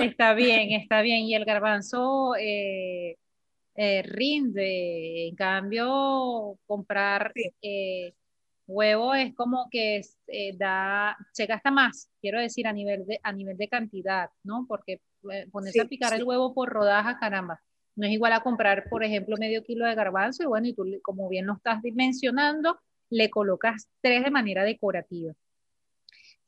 Está 0.00 0.32
bien, 0.32 0.72
está 0.72 1.02
bien. 1.02 1.24
Y 1.24 1.34
el 1.34 1.44
garbanzo 1.44 2.34
eh, 2.34 3.18
eh, 3.74 4.02
rinde. 4.04 5.28
En 5.28 5.36
cambio, 5.36 6.58
comprar 6.64 7.30
huevo 8.66 9.14
es 9.14 9.34
como 9.34 9.68
que 9.70 10.00
da, 10.54 11.14
se 11.34 11.44
gasta 11.44 11.70
más, 11.70 12.10
quiero 12.18 12.40
decir, 12.40 12.66
a 12.66 12.72
nivel 12.72 13.04
de, 13.04 13.20
a 13.22 13.32
nivel 13.32 13.58
de 13.58 13.68
cantidad, 13.68 14.30
¿no? 14.44 14.64
Porque 14.66 15.02
ponerse 15.50 15.80
a 15.80 15.86
picar 15.86 16.14
el 16.14 16.24
huevo 16.24 16.54
por 16.54 16.68
rodajas, 16.68 17.16
caramba, 17.18 17.60
no 17.96 18.06
es 18.06 18.12
igual 18.12 18.32
a 18.34 18.42
comprar, 18.42 18.88
por 18.88 19.02
ejemplo, 19.02 19.36
medio 19.38 19.62
kilo 19.64 19.86
de 19.86 19.94
garbanzo 19.94 20.42
y 20.42 20.46
bueno, 20.46 20.66
y 20.66 20.74
tú, 20.74 20.84
como 21.02 21.28
bien 21.28 21.46
lo 21.46 21.54
estás 21.54 21.80
mencionando, 21.94 22.78
le 23.10 23.30
colocas 23.30 23.88
tres 24.02 24.24
de 24.24 24.30
manera 24.30 24.64
decorativa. 24.64 25.32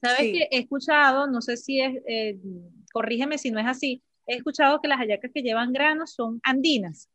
¿Sabes 0.01 0.19
que 0.19 0.49
he 0.51 0.59
escuchado, 0.61 1.27
no 1.27 1.41
sé 1.41 1.57
si 1.57 1.81
es, 1.81 2.01
eh, 2.07 2.39
corrígeme 2.93 3.39
si 3.39 3.51
no 3.51 3.59
es 3.59 3.67
así, 3.67 4.03
he 4.27 4.37
escuchado 4.37 4.81
que 4.81 4.89
las 4.89 4.99
hallacas 4.99 5.31
que 5.33 5.43
llevan 5.43 5.73
granos 5.73 6.13
son 6.13 6.39
andinas. 6.45 7.09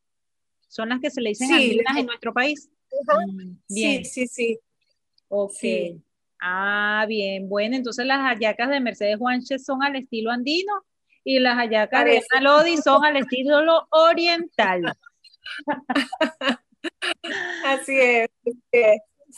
Son 0.67 0.89
las 0.89 0.99
que 0.99 1.11
se 1.11 1.21
le 1.21 1.29
dicen 1.29 1.53
andinas 1.53 1.97
en 1.97 2.07
nuestro 2.07 2.33
país. 2.33 2.69
Mm, 2.91 3.53
sí, 3.69 4.03
sí, 4.03 4.27
sí. 4.27 4.59
Ok. 5.29 5.53
Ah, 6.41 7.05
bien. 7.07 7.47
Bueno, 7.47 7.75
entonces 7.75 8.05
las 8.05 8.19
hallacas 8.19 8.69
de 8.69 8.79
Mercedes 8.79 9.17
Juanches 9.17 9.63
son 9.63 9.83
al 9.83 9.95
estilo 9.95 10.31
andino 10.31 10.73
y 11.23 11.39
las 11.39 11.55
hallacas 11.55 12.05
de 12.05 12.21
Lodi 12.41 12.77
son 12.77 13.05
al 13.05 13.17
estilo 13.17 13.87
oriental. 13.89 14.83
Así 17.65 17.97
es. 17.99 18.29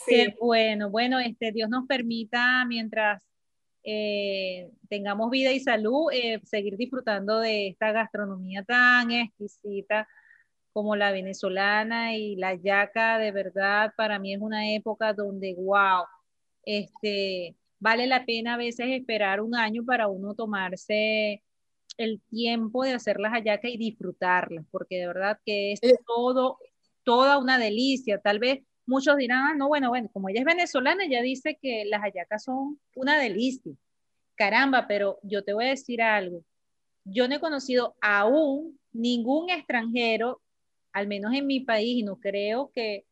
Qué 0.06 0.34
bueno. 0.40 0.90
Bueno, 0.90 1.18
este, 1.20 1.52
Dios 1.52 1.70
nos 1.70 1.86
permita, 1.86 2.64
mientras 2.66 3.22
eh, 3.84 4.70
tengamos 4.88 5.30
vida 5.30 5.52
y 5.52 5.60
salud, 5.60 6.10
eh, 6.12 6.40
seguir 6.44 6.76
disfrutando 6.76 7.38
de 7.40 7.68
esta 7.68 7.92
gastronomía 7.92 8.64
tan 8.64 9.12
exquisita 9.12 10.08
como 10.72 10.96
la 10.96 11.12
venezolana 11.12 12.16
y 12.16 12.36
la 12.36 12.54
yaca, 12.54 13.18
de 13.18 13.32
verdad, 13.32 13.94
para 13.96 14.18
mí 14.18 14.34
es 14.34 14.40
una 14.40 14.72
época 14.74 15.14
donde, 15.14 15.54
wow, 15.54 16.04
este, 16.64 17.56
vale 17.78 18.06
la 18.06 18.26
pena 18.26 18.54
a 18.54 18.58
veces 18.58 18.88
esperar 18.90 19.40
un 19.40 19.54
año 19.54 19.84
para 19.86 20.08
uno 20.08 20.34
tomarse 20.34 21.42
el 21.96 22.20
tiempo 22.28 22.84
de 22.84 22.92
hacer 22.92 23.18
las 23.20 23.32
hallacas 23.32 23.70
y 23.70 23.76
disfrutarlas, 23.76 24.64
porque 24.70 24.98
de 24.98 25.06
verdad 25.06 25.38
que 25.44 25.72
es 25.72 25.82
eh. 25.82 25.96
todo, 26.06 26.58
toda 27.04 27.38
una 27.38 27.58
delicia. 27.58 28.18
Tal 28.20 28.38
vez 28.38 28.62
muchos 28.86 29.16
dirán, 29.16 29.42
ah, 29.48 29.54
no, 29.54 29.68
bueno, 29.68 29.88
bueno, 29.88 30.08
como 30.12 30.28
ella 30.28 30.40
es 30.40 30.46
venezolana, 30.46 31.04
ella 31.04 31.22
dice 31.22 31.58
que 31.60 31.84
las 31.86 32.00
hallacas 32.02 32.44
son 32.44 32.78
una 32.94 33.18
delicia. 33.18 33.72
Caramba, 34.34 34.86
pero 34.86 35.18
yo 35.22 35.42
te 35.42 35.52
voy 35.52 35.66
a 35.66 35.70
decir 35.70 36.02
algo. 36.02 36.44
Yo 37.04 37.28
no 37.28 37.36
he 37.36 37.40
conocido 37.40 37.96
aún 38.00 38.78
ningún 38.92 39.50
extranjero, 39.50 40.40
al 40.92 41.06
menos 41.06 41.32
en 41.34 41.46
mi 41.46 41.60
país, 41.60 41.98
y 41.98 42.02
no 42.02 42.16
creo 42.16 42.70
que, 42.74 43.04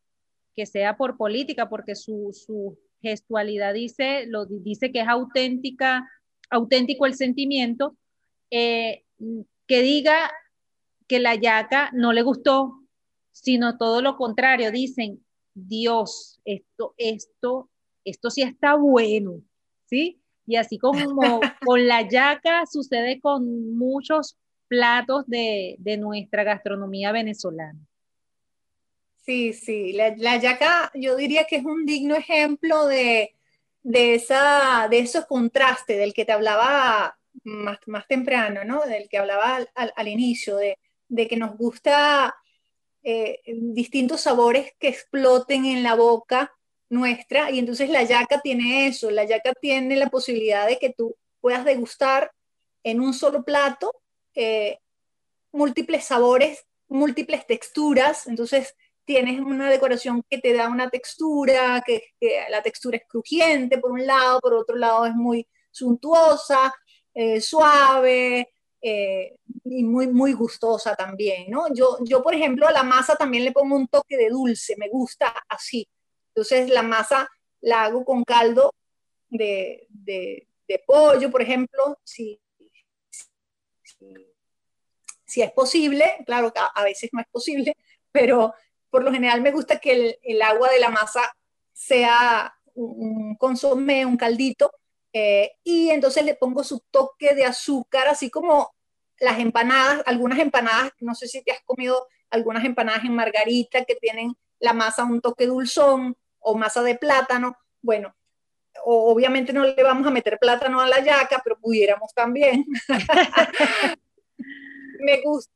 sea 0.65 0.95
por 0.95 1.17
política, 1.17 1.69
porque 1.69 1.95
su, 1.95 2.77
gestualidad 3.01 3.73
dice, 3.73 4.25
lo, 4.27 4.45
dice 4.45 4.91
que 4.91 5.01
es 5.01 5.07
auténtica, 5.07 6.09
auténtico 6.49 7.05
el 7.05 7.15
sentimiento, 7.15 7.95
eh, 8.51 9.03
que 9.67 9.81
diga 9.81 10.31
que 11.07 11.19
la 11.19 11.35
yaca 11.35 11.91
no 11.93 12.13
le 12.13 12.21
gustó, 12.21 12.81
sino 13.31 13.77
todo 13.77 14.01
lo 14.01 14.15
contrario, 14.15 14.71
dicen, 14.71 15.23
Dios, 15.53 16.39
esto, 16.45 16.93
esto, 16.97 17.69
esto 18.03 18.29
sí 18.29 18.41
está 18.41 18.75
bueno, 18.75 19.41
¿sí? 19.85 20.21
Y 20.45 20.57
así 20.57 20.77
como 20.77 21.39
con 21.65 21.87
la 21.87 22.07
yaca 22.07 22.65
sucede 22.65 23.19
con 23.19 23.75
muchos 23.77 24.37
platos 24.67 25.25
de, 25.27 25.77
nuestra 25.99 26.43
gastronomía 26.43 27.11
venezolana. 27.11 27.79
Sí, 29.17 29.53
sí, 29.53 29.93
la, 29.93 30.15
la, 30.17 30.37
yaca 30.37 30.91
yo 30.93 31.15
diría 31.15 31.45
que 31.45 31.55
es 31.57 31.65
un 31.65 31.85
digno 31.85 32.15
ejemplo 32.15 32.85
de, 32.85 33.33
esa, 33.83 34.87
de 34.89 34.99
esos 34.99 35.25
contrastes 35.25 35.97
del 35.97 36.13
que 36.13 36.25
te 36.25 36.31
hablaba 36.31 37.17
más, 37.45 37.79
más 37.85 38.07
temprano, 38.07 38.63
¿no? 38.65 38.81
Del 38.85 39.07
que 39.07 39.17
hablaba 39.17 39.65
al, 39.73 40.07
inicio, 40.07 40.57
de, 40.57 40.77
que 41.27 41.37
nos 41.37 41.57
gusta 41.57 42.35
eh, 43.03 43.41
distintos 43.45 44.21
sabores 44.21 44.73
que 44.79 44.89
exploten 44.89 45.65
en 45.65 45.83
la 45.83 45.95
boca 45.95 46.51
nuestra 46.89 47.51
y 47.51 47.59
entonces 47.59 47.89
la 47.89 48.03
yaca 48.03 48.41
tiene 48.41 48.87
eso, 48.87 49.09
la 49.11 49.23
yaca 49.23 49.53
tiene 49.53 49.95
la 49.95 50.09
posibilidad 50.09 50.67
de 50.67 50.77
que 50.77 50.93
tú 50.93 51.15
puedas 51.41 51.65
degustar 51.65 52.31
en 52.83 52.99
un 52.99 53.13
solo 53.13 53.43
plato 53.43 53.91
eh, 54.35 54.79
múltiples 55.51 56.05
sabores, 56.05 56.65
múltiples 56.87 57.47
texturas, 57.47 58.27
entonces 58.27 58.75
tienes 59.05 59.39
una 59.39 59.69
decoración 59.69 60.23
que 60.29 60.39
te 60.39 60.53
da 60.53 60.67
una 60.67 60.89
textura, 60.89 61.81
que, 61.85 62.13
la 62.49 62.61
textura 62.61 62.97
es 62.97 63.03
crujiente 63.07 63.77
por 63.77 63.91
un 63.91 64.05
lado, 64.05 64.41
por 64.41 64.53
otro 64.53 64.75
lado 64.75 65.05
es 65.05 65.13
muy 65.13 65.47
suntuosa, 65.71 66.73
eh, 67.15 67.41
suave, 67.41 68.49
eh, 68.87 69.39
y 69.63 69.83
muy, 69.83 70.07
muy 70.07 70.33
gustosa 70.33 70.95
también, 70.95 71.49
¿no? 71.49 71.73
Yo, 71.73 71.97
yo, 72.03 72.21
por 72.21 72.35
ejemplo, 72.35 72.67
a 72.67 72.71
la 72.71 72.83
masa 72.83 73.15
también 73.15 73.43
le 73.43 73.51
pongo 73.51 73.75
un 73.75 73.87
toque 73.87 74.15
de 74.15 74.29
dulce, 74.29 74.75
me 74.77 74.89
gusta 74.89 75.33
así. 75.49 75.87
Entonces, 76.27 76.69
la 76.69 76.83
masa 76.83 77.27
la 77.61 77.85
hago 77.85 78.05
con 78.05 78.23
caldo 78.23 78.75
de, 79.27 79.87
de, 79.89 80.47
pollo, 80.85 81.31
por 81.31 81.41
ejemplo, 81.41 81.97
si, 82.03 82.39
si, 85.25 85.41
es 85.41 85.51
posible, 85.51 86.05
claro 86.25 86.53
que 86.53 86.59
a, 86.59 86.83
veces 86.83 87.09
no 87.11 87.21
es 87.21 87.27
posible, 87.31 87.75
pero 88.11 88.53
por 88.91 89.03
lo 89.03 89.11
general 89.11 89.41
me 89.41 89.51
gusta 89.51 89.79
que 89.79 90.19
el, 90.21 90.41
agua 90.43 90.69
de 90.69 90.79
la 90.79 90.89
masa 90.89 91.35
sea 91.73 92.53
un 92.75 93.35
consomé, 93.35 94.05
un 94.05 94.17
caldito, 94.17 94.71
eh, 95.17 95.53
y 95.63 95.91
entonces 95.91 96.25
le 96.25 96.35
pongo 96.35 96.61
su 96.65 96.81
toque 96.91 97.33
de 97.35 97.45
azúcar, 97.45 98.09
así 98.09 98.29
como 98.29 98.75
las 99.17 99.39
empanadas, 99.39 100.03
algunas 100.05 100.39
empanadas, 100.39 100.91
no 100.99 101.15
sé 101.15 101.29
si 101.29 101.41
te 101.41 101.53
has 101.53 101.61
comido 101.63 102.09
algunas 102.29 102.65
empanadas 102.65 103.05
en 103.05 103.15
margarita 103.15 103.85
que 103.85 103.95
tienen 103.95 104.35
la 104.59 104.73
masa 104.73 105.05
un 105.05 105.21
toque 105.21 105.47
dulzón 105.47 106.17
o 106.39 106.55
masa 106.55 106.83
de 106.83 106.95
plátano. 106.95 107.57
Bueno, 107.81 108.13
obviamente 108.83 109.53
no 109.53 109.63
le 109.63 109.81
vamos 109.81 110.05
a 110.05 110.11
meter 110.11 110.37
plátano 110.37 110.81
a 110.81 110.87
la 110.89 111.01
yaca, 111.01 111.39
pero 111.41 111.57
pudiéramos 111.61 112.13
también. 112.13 112.65
Me 114.99 115.21
gusta 115.21 115.53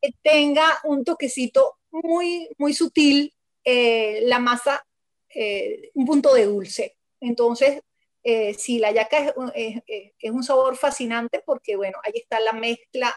que 0.00 0.12
tenga 0.22 0.78
un 0.84 1.02
toquecito 1.04 1.78
muy, 1.90 2.48
muy 2.58 2.74
sutil 2.74 3.34
eh, 3.64 4.20
la 4.26 4.38
masa, 4.38 4.86
eh, 5.34 5.90
un 5.94 6.06
punto 6.06 6.32
de 6.32 6.46
dulce. 6.46 6.96
Entonces, 7.20 7.82
eh, 8.22 8.54
sí, 8.54 8.78
la 8.78 8.92
yaca 8.92 9.34
es, 9.54 10.30
un 10.30 10.42
sabor 10.42 10.76
fascinante 10.76 11.42
porque, 11.44 11.76
bueno, 11.76 11.98
ahí 12.04 12.12
está 12.14 12.38
la 12.40 12.52
mezcla 12.52 13.14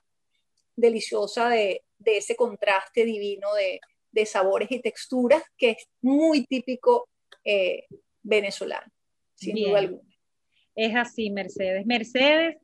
deliciosa 0.76 1.50
de, 1.50 1.84
ese 2.06 2.36
contraste 2.36 3.06
divino 3.06 3.48
de, 3.54 4.26
sabores 4.26 4.72
y 4.72 4.80
texturas 4.80 5.44
que 5.58 5.72
es 5.72 5.90
muy 6.02 6.46
típico 6.46 7.10
eh, 7.44 7.88
venezolano, 8.22 8.92
sin 9.36 9.56
duda 9.56 9.80
alguna. 9.80 10.16
Es 10.76 10.96
así, 10.96 11.30
Mercedes. 11.30 11.86
Mercedes, 11.86 12.58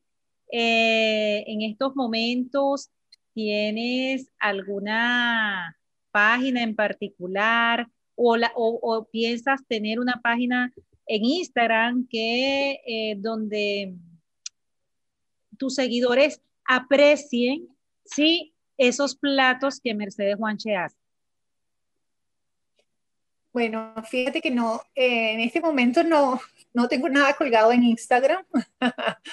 eh, 0.52 1.44
en 1.48 1.62
estos 1.64 1.96
momentos, 1.96 2.90
¿tienes 3.34 4.32
alguna 4.40 5.78
página 6.12 6.64
en 6.64 6.76
particular 6.76 7.88
o, 8.16 8.38
o 8.56 9.06
piensas 9.06 9.66
tener 9.68 10.00
una 10.00 10.22
página 10.22 10.74
en 11.10 11.26
Instagram 11.26 12.08
que 12.08 12.80
eh, 12.86 13.16
donde 13.18 13.96
tus 15.58 15.74
seguidores 15.74 16.40
aprecien 16.64 17.68
¿sí? 18.06 18.54
esos 18.78 19.16
platos 19.16 19.82
que 19.82 19.96
Mercedes 19.96 20.38
Juanche 20.38 20.76
hace. 20.76 20.96
Bueno, 23.52 23.96
fíjate 24.08 24.40
que 24.40 24.52
no, 24.52 24.84
eh, 24.94 25.34
en 25.34 25.40
este 25.40 25.60
momento 25.60 26.04
no, 26.04 26.40
no 26.76 26.88
tengo 26.88 27.10
nada 27.10 27.34
colgado 27.34 27.72
en 27.72 27.84
Instagram, 27.84 28.46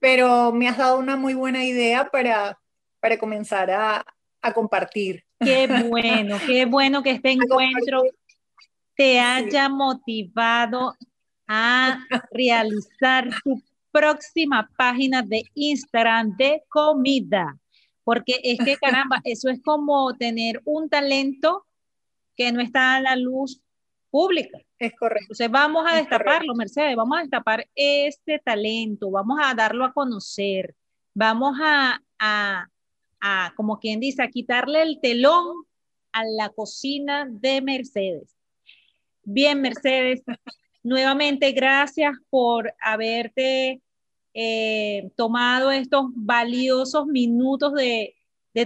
pero 0.00 0.50
me 0.50 0.66
has 0.66 0.78
dado 0.78 0.98
una 0.98 1.16
muy 1.16 1.34
buena 1.34 1.62
idea 1.62 2.10
para, 2.10 2.58
para 3.00 3.18
comenzar 3.18 3.70
a, 3.70 4.04
a 4.40 4.52
compartir. 4.54 5.26
Qué 5.38 5.66
bueno, 5.90 6.38
qué 6.46 6.64
bueno 6.64 7.02
que 7.02 7.10
este 7.10 7.32
encuentro 7.32 8.02
te 8.96 9.20
haya 9.20 9.68
motivado 9.68 10.96
a 11.48 11.98
realizar 12.30 13.28
tu 13.42 13.60
próxima 13.90 14.70
página 14.76 15.22
de 15.22 15.42
Instagram 15.54 16.36
de 16.36 16.62
comida. 16.68 17.58
Porque 18.04 18.38
es 18.42 18.58
que, 18.64 18.76
caramba, 18.76 19.20
eso 19.24 19.48
es 19.48 19.60
como 19.62 20.14
tener 20.14 20.60
un 20.64 20.88
talento 20.88 21.64
que 22.36 22.52
no 22.52 22.60
está 22.60 22.96
a 22.96 23.00
la 23.00 23.16
luz 23.16 23.60
pública. 24.10 24.58
Es 24.78 24.92
correcto. 24.94 25.24
Entonces 25.24 25.50
vamos 25.50 25.84
a 25.86 25.96
destaparlo, 25.96 26.54
Mercedes, 26.54 26.94
vamos 26.94 27.18
a 27.18 27.22
destapar 27.22 27.68
este 27.74 28.38
talento, 28.38 29.10
vamos 29.10 29.38
a 29.42 29.54
darlo 29.54 29.84
a 29.84 29.92
conocer, 29.92 30.74
vamos 31.14 31.58
a, 31.60 32.00
a, 32.18 32.68
a, 33.20 33.52
como 33.56 33.78
quien 33.78 33.98
dice, 34.00 34.22
a 34.22 34.28
quitarle 34.28 34.82
el 34.82 35.00
telón 35.00 35.64
a 36.12 36.22
la 36.24 36.50
cocina 36.50 37.26
de 37.28 37.60
Mercedes. 37.60 38.36
Bien, 39.24 39.60
Mercedes, 39.60 40.22
Nuevamente, 40.82 41.52
gracias 41.52 42.12
por 42.30 42.72
haberte 42.80 43.82
eh, 44.34 45.10
tomado 45.16 45.70
estos 45.70 46.06
valiosos 46.14 47.06
minutos 47.06 47.74
de, 47.74 48.14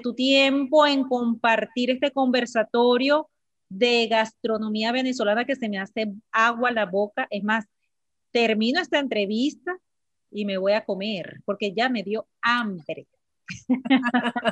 tu 0.02 0.14
tiempo 0.14 0.86
en 0.86 1.04
compartir 1.04 1.90
este 1.90 2.10
conversatorio 2.12 3.28
de 3.68 4.06
gastronomía 4.06 4.90
venezolana 4.90 5.44
que 5.44 5.54
se 5.54 5.68
me 5.68 5.78
hace 5.78 6.14
agua 6.30 6.70
a 6.70 6.72
la 6.72 6.86
boca. 6.86 7.26
Es 7.28 7.44
más, 7.44 7.66
termino 8.30 8.80
esta 8.80 8.98
entrevista 8.98 9.76
y 10.30 10.46
me 10.46 10.56
voy 10.56 10.72
a 10.72 10.84
comer 10.86 11.42
porque 11.44 11.74
ya 11.74 11.90
me 11.90 12.02
dio 12.02 12.26
hambre. 12.40 13.06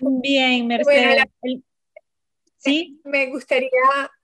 Bien, 0.00 0.66
Mercedes. 0.66 1.24
Sí. 2.64 3.00
Me 3.04 3.26
gustaría, 3.26 3.70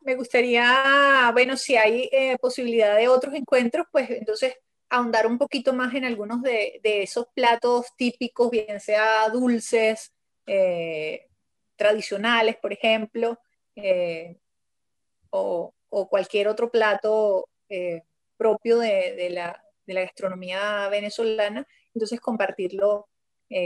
me 0.00 0.14
gustaría, 0.14 1.30
bueno, 1.32 1.56
si 1.56 1.76
hay 1.76 2.08
eh, 2.12 2.36
posibilidad 2.38 2.96
de 2.96 3.08
otros 3.08 3.34
encuentros, 3.34 3.86
pues 3.92 4.10
entonces 4.10 4.54
ahondar 4.88 5.26
un 5.26 5.38
poquito 5.38 5.72
más 5.72 5.94
en 5.94 6.04
algunos 6.04 6.42
de, 6.42 6.80
esos 6.82 7.26
platos 7.34 7.86
típicos, 7.96 8.50
bien 8.50 8.80
sea 8.80 9.28
dulces, 9.28 10.12
eh, 10.46 11.28
tradicionales, 11.76 12.56
por 12.56 12.72
ejemplo, 12.72 13.38
eh, 13.76 14.36
o, 15.30 15.72
cualquier 16.08 16.48
otro 16.48 16.70
plato 16.70 17.48
propio 18.36 18.78
de, 18.78 19.30
la, 19.30 19.62
gastronomía 19.86 20.88
venezolana, 20.88 21.66
entonces 21.92 22.20
compartirlo 22.20 23.08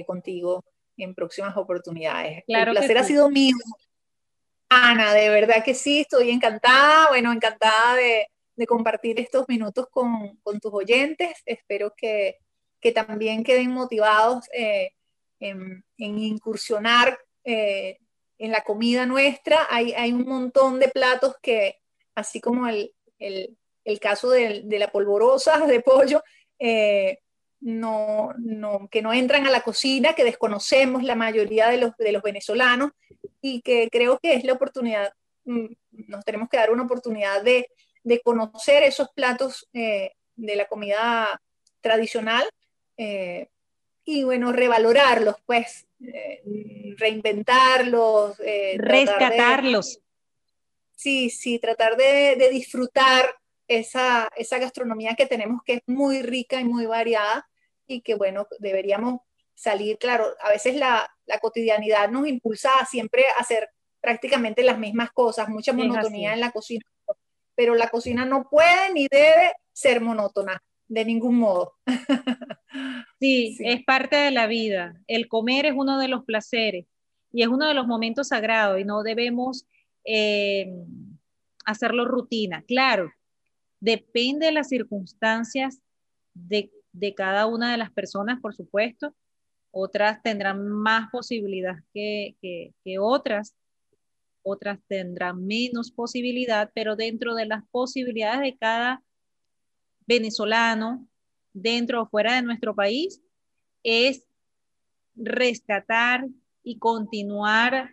contigo 0.07 0.65
en 0.97 1.15
próximas 1.15 1.57
oportunidades. 1.57 2.45
El 2.47 2.71
placer 2.71 2.99
ha 2.99 3.05
sido 3.05 3.31
mío. 3.31 3.55
Ana, 4.69 5.13
de 5.15 5.29
verdad 5.29 5.65
que 5.65 5.75
sí, 5.75 6.01
estoy 6.01 6.31
encantada, 6.31 7.09
bueno, 7.09 7.33
encantada 7.33 7.97
de, 7.97 8.29
compartir 8.67 9.21
estos 9.21 9.49
minutos 9.49 9.87
con, 9.91 10.39
tus 10.61 10.73
oyentes. 10.73 11.43
Espero 11.45 11.93
que, 11.97 12.39
también 12.95 13.45
queden 13.45 13.71
motivados 13.71 14.45
eh, 14.53 14.91
en, 15.41 15.85
incursionar 15.97 17.19
eh, 17.43 17.99
en 18.39 18.51
la 18.51 18.63
comida 18.63 19.07
nuestra. 19.07 19.67
Hay, 19.71 20.13
un 20.13 20.27
montón 20.27 20.79
de 20.79 20.89
platos 20.89 21.37
que, 21.43 21.79
así 22.15 22.41
como 22.41 22.69
el, 22.69 22.93
caso 24.01 24.31
de, 24.31 24.65
la 24.67 24.93
polvorosa 24.93 25.59
de 25.67 25.81
pollo, 25.81 26.23
eh, 26.59 27.21
no, 27.61 28.35
no, 28.37 28.89
que 28.91 29.01
no 29.01 29.15
entran 29.15 29.47
a 29.47 29.51
la 29.51 29.63
cocina, 29.63 30.13
que 30.13 30.25
desconocemos 30.25 31.03
la 31.03 31.15
mayoría 31.15 31.69
de 31.69 31.79
los, 31.79 31.97
de 31.97 32.13
los 32.13 32.23
venezolanos 32.23 32.91
y 33.47 33.61
que 33.61 33.91
creo 33.93 34.19
que 34.19 34.33
es 34.33 34.43
la 34.43 34.55
oportunidad, 34.55 35.13
mm, 35.45 35.67
nos 36.09 36.25
tenemos 36.25 36.49
que 36.49 36.57
dar 36.57 36.71
una 36.71 36.85
oportunidad 36.85 37.43
de, 37.43 37.69
de 38.03 38.21
conocer 38.23 38.83
esos 38.85 39.11
platos 39.11 39.69
eh, 39.75 40.13
de 40.35 40.57
la 40.57 40.65
comida 40.65 41.43
tradicional 41.83 42.49
eh, 42.97 43.51
y 44.03 44.25
bueno, 44.25 44.51
revalorarlos, 44.51 45.37
pues, 45.45 45.87
eh, 46.01 46.41
reinventarlos. 46.97 48.39
Rescatarlos. 48.79 50.01
sí, 50.97 51.29
sí, 51.29 51.59
tratar 51.59 51.99
de, 51.99 52.37
de 52.37 52.49
disfrutar 52.49 53.27
esa, 53.69 54.31
esa 54.37 54.57
gastronomía 54.57 55.17
que 55.17 55.27
tenemos 55.27 55.61
que 55.67 55.75
es 55.75 55.83
muy 55.85 56.23
rica 56.23 56.63
y 56.63 56.65
muy 56.65 56.87
variada 56.87 57.47
y 57.87 58.01
que 58.01 58.15
bueno, 58.15 58.47
deberíamos 58.59 59.21
salir, 59.55 59.99
claro, 59.99 60.27
a 60.43 60.51
veces 60.51 60.77
la, 60.77 61.09
cotidianidad 61.41 62.11
nos 62.11 62.27
impulsa 62.27 62.71
a 62.81 62.87
siempre 62.87 63.25
hacer 63.39 63.69
prácticamente 64.01 64.63
las 64.63 64.79
mismas 64.79 65.11
cosas, 65.13 65.49
mucha 65.49 65.73
monotonía 65.73 66.35
en 66.35 66.41
la 66.41 66.51
cocina, 66.51 66.85
pero 67.55 67.75
la 67.75 67.89
cocina 67.89 68.25
no 68.25 68.49
puede 68.51 68.93
ni 68.93 69.09
debe 69.11 69.53
ser 69.73 70.01
monótona 70.01 70.63
de 70.89 71.05
ningún 71.05 71.37
modo. 71.37 71.75
Sí, 73.21 73.57
es 73.61 73.83
parte 73.85 74.17
de 74.17 74.33
la 74.33 74.47
vida. 74.49 75.01
El 75.07 75.29
comer 75.29 75.65
es 75.65 75.73
uno 75.75 75.99
de 75.99 76.09
los 76.09 76.25
placeres 76.25 76.85
y 77.33 77.43
es 77.43 77.49
uno 77.49 77.67
de 77.67 77.73
los 77.73 77.87
momentos 77.87 78.29
sagrados 78.29 78.79
y 78.79 78.85
no 78.85 79.03
debemos 79.03 79.67
eh, 80.05 80.67
hacerlo 81.65 82.05
rutina. 82.05 82.65
Claro, 82.67 83.13
depende 83.81 84.47
de 84.47 84.53
las 84.53 84.69
circunstancias 84.69 85.81
de 86.35 86.71
de 86.95 87.13
cada 87.15 87.47
una 87.47 87.73
de 87.73 87.77
las 87.77 87.91
personas, 87.91 88.41
por 88.41 88.55
supuesto. 88.55 89.15
Otras 89.77 90.23
tendrán 90.23 90.69
más 90.69 91.11
posibilidad 91.11 91.75
que, 91.93 92.37
otras, 93.01 93.57
otras 94.45 94.79
tendrán 94.87 95.45
menos 95.45 95.91
posibilidad, 95.91 96.71
pero 96.77 96.95
dentro 96.95 97.35
de 97.35 97.47
las 97.47 97.65
posibilidades 97.73 98.41
de 98.43 98.57
cada 98.57 99.03
venezolano, 100.07 101.09
dentro 101.53 102.03
o 102.03 102.07
fuera 102.07 102.37
de 102.37 102.43
nuestro 102.43 102.77
país, 102.77 103.21
es 103.83 104.25
rescatar 105.17 106.25
y 106.63 106.79
continuar 106.79 107.91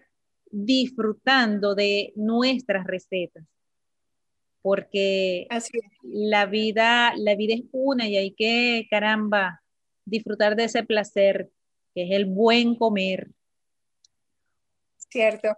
disfrutando 0.52 1.74
de 1.74 2.14
nuestras 2.16 2.86
recetas. 2.86 3.44
Porque 4.62 5.48
la 6.04 6.46
vida, 6.46 7.16
la 7.18 7.34
vida 7.34 7.56
es 7.56 7.64
una 7.72 8.08
y 8.08 8.18
hay 8.18 8.36
que, 8.36 8.86
caramba, 8.88 9.64
disfrutar 10.06 10.56
de 10.56 10.66
ese 10.66 10.84
placer 10.84 11.50
que 11.94 12.04
es 12.04 12.12
el 12.12 12.26
buen 12.26 12.76
comer. 12.76 13.30
Cierto. 15.10 15.58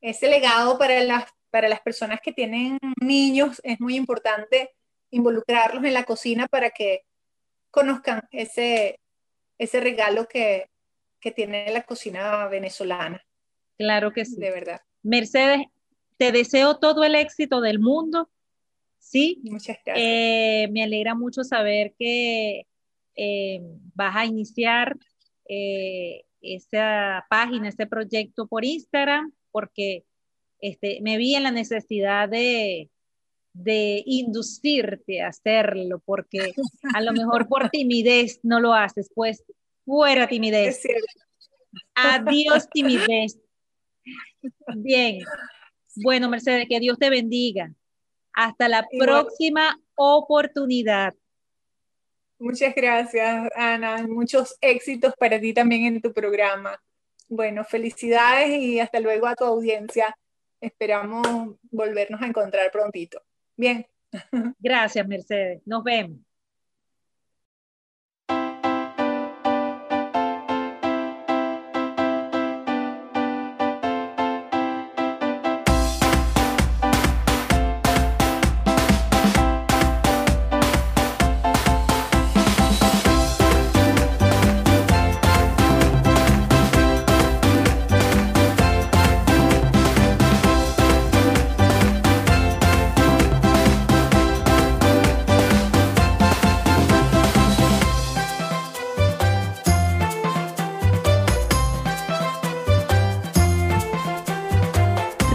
Ese 0.00 0.28
legado 0.28 0.78
para 0.78 1.02
las, 1.02 1.24
para 1.50 1.68
las 1.68 1.80
personas 1.80 2.20
que 2.22 2.32
tienen 2.32 2.78
niños 3.00 3.60
es 3.64 3.80
muy 3.80 3.96
importante 3.96 4.70
involucrarlos 5.10 5.84
en 5.84 5.94
la 5.94 6.04
cocina 6.04 6.46
para 6.46 6.70
que 6.70 7.02
conozcan 7.70 8.22
ese, 8.30 9.00
ese 9.58 9.80
regalo 9.80 10.28
que, 10.28 10.70
que 11.20 11.32
tiene 11.32 11.70
la 11.72 11.82
cocina 11.82 12.46
venezolana. 12.48 13.24
Claro 13.76 14.12
que 14.12 14.24
sí. 14.24 14.36
De 14.36 14.50
verdad. 14.50 14.80
Mercedes, 15.02 15.66
te 16.16 16.32
deseo 16.32 16.78
todo 16.78 17.04
el 17.04 17.14
éxito 17.14 17.60
del 17.60 17.80
mundo 17.80 18.30
¿sí? 19.04 19.40
Muchas 19.44 19.78
gracias. 19.84 19.96
Eh, 19.96 20.68
me 20.72 20.82
alegra 20.82 21.14
mucho 21.14 21.44
saber 21.44 21.94
que 21.98 22.66
eh, 23.16 23.60
vas 23.94 24.16
a 24.16 24.24
iniciar 24.24 24.96
eh, 25.48 26.24
esa 26.40 27.26
página, 27.28 27.68
este 27.68 27.86
proyecto 27.86 28.46
por 28.46 28.64
Instagram, 28.64 29.32
porque 29.50 30.04
este, 30.60 31.00
me 31.02 31.16
vi 31.16 31.34
en 31.34 31.44
la 31.44 31.50
necesidad 31.50 32.28
de, 32.28 32.90
de 33.52 34.02
inducirte 34.06 35.22
a 35.22 35.28
hacerlo, 35.28 36.02
porque 36.04 36.54
a 36.94 37.00
lo 37.00 37.12
mejor 37.12 37.48
por 37.48 37.70
timidez 37.70 38.40
no 38.42 38.60
lo 38.60 38.74
haces, 38.74 39.10
pues 39.14 39.44
fuera 39.84 40.28
timidez. 40.28 40.82
Adiós 41.94 42.68
timidez. 42.70 43.38
Bien. 44.76 45.20
Bueno, 45.96 46.28
Mercedes, 46.28 46.66
que 46.68 46.80
Dios 46.80 46.98
te 46.98 47.10
bendiga. 47.10 47.72
Hasta 48.32 48.68
la 48.68 48.86
próxima 48.98 49.80
oportunidad. 49.94 51.14
Muchas 52.44 52.74
gracias, 52.74 53.48
Ana. 53.56 54.06
Muchos 54.06 54.58
éxitos 54.60 55.14
para 55.18 55.40
ti 55.40 55.54
también 55.54 55.86
en 55.86 56.02
tu 56.02 56.12
programa. 56.12 56.78
Bueno, 57.26 57.64
felicidades 57.64 58.50
y 58.50 58.80
hasta 58.80 59.00
luego 59.00 59.26
a 59.26 59.34
tu 59.34 59.44
audiencia. 59.44 60.14
Esperamos 60.60 61.26
volvernos 61.70 62.20
a 62.20 62.26
encontrar 62.26 62.70
prontito. 62.70 63.22
Bien. 63.56 63.86
Gracias, 64.58 65.08
Mercedes. 65.08 65.62
Nos 65.64 65.82
vemos. 65.82 66.18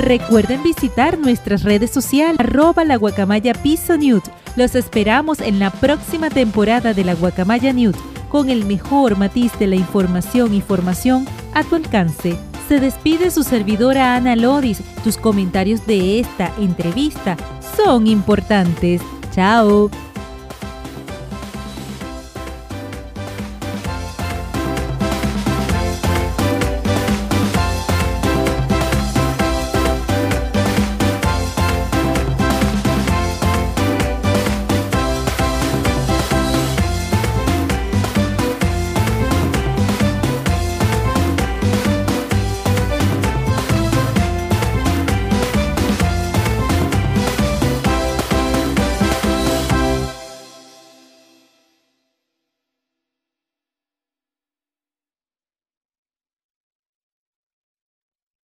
Recuerden 0.09 0.63
visitar 0.63 1.19
nuestras 1.19 1.61
redes 1.61 1.91
sociales, 1.91 2.39
arroba 2.39 2.83
la 2.83 2.95
guacamaya 2.95 3.53
piso 3.53 3.93
Los 4.55 4.73
esperamos 4.73 5.39
en 5.39 5.59
la 5.59 5.69
próxima 5.69 6.31
temporada 6.31 6.95
de 6.95 7.03
la 7.03 7.13
guacamaya 7.13 7.71
Newt 7.73 7.95
con 8.27 8.49
el 8.49 8.65
mejor 8.65 9.19
matiz 9.19 9.51
de 9.59 9.67
la 9.67 9.75
información 9.75 10.55
y 10.55 10.61
formación 10.61 11.27
a 11.53 11.63
tu 11.63 11.75
alcance. 11.75 12.35
Se 12.67 12.79
despide 12.79 13.29
su 13.29 13.43
servidora 13.43 14.15
Ana 14.15 14.35
Lodis. 14.35 14.81
Tus 15.03 15.15
comentarios 15.15 15.85
de 15.85 16.21
esta 16.21 16.51
entrevista 16.57 17.37
son 17.77 18.07
importantes. 18.07 19.03
Chao. 19.31 19.91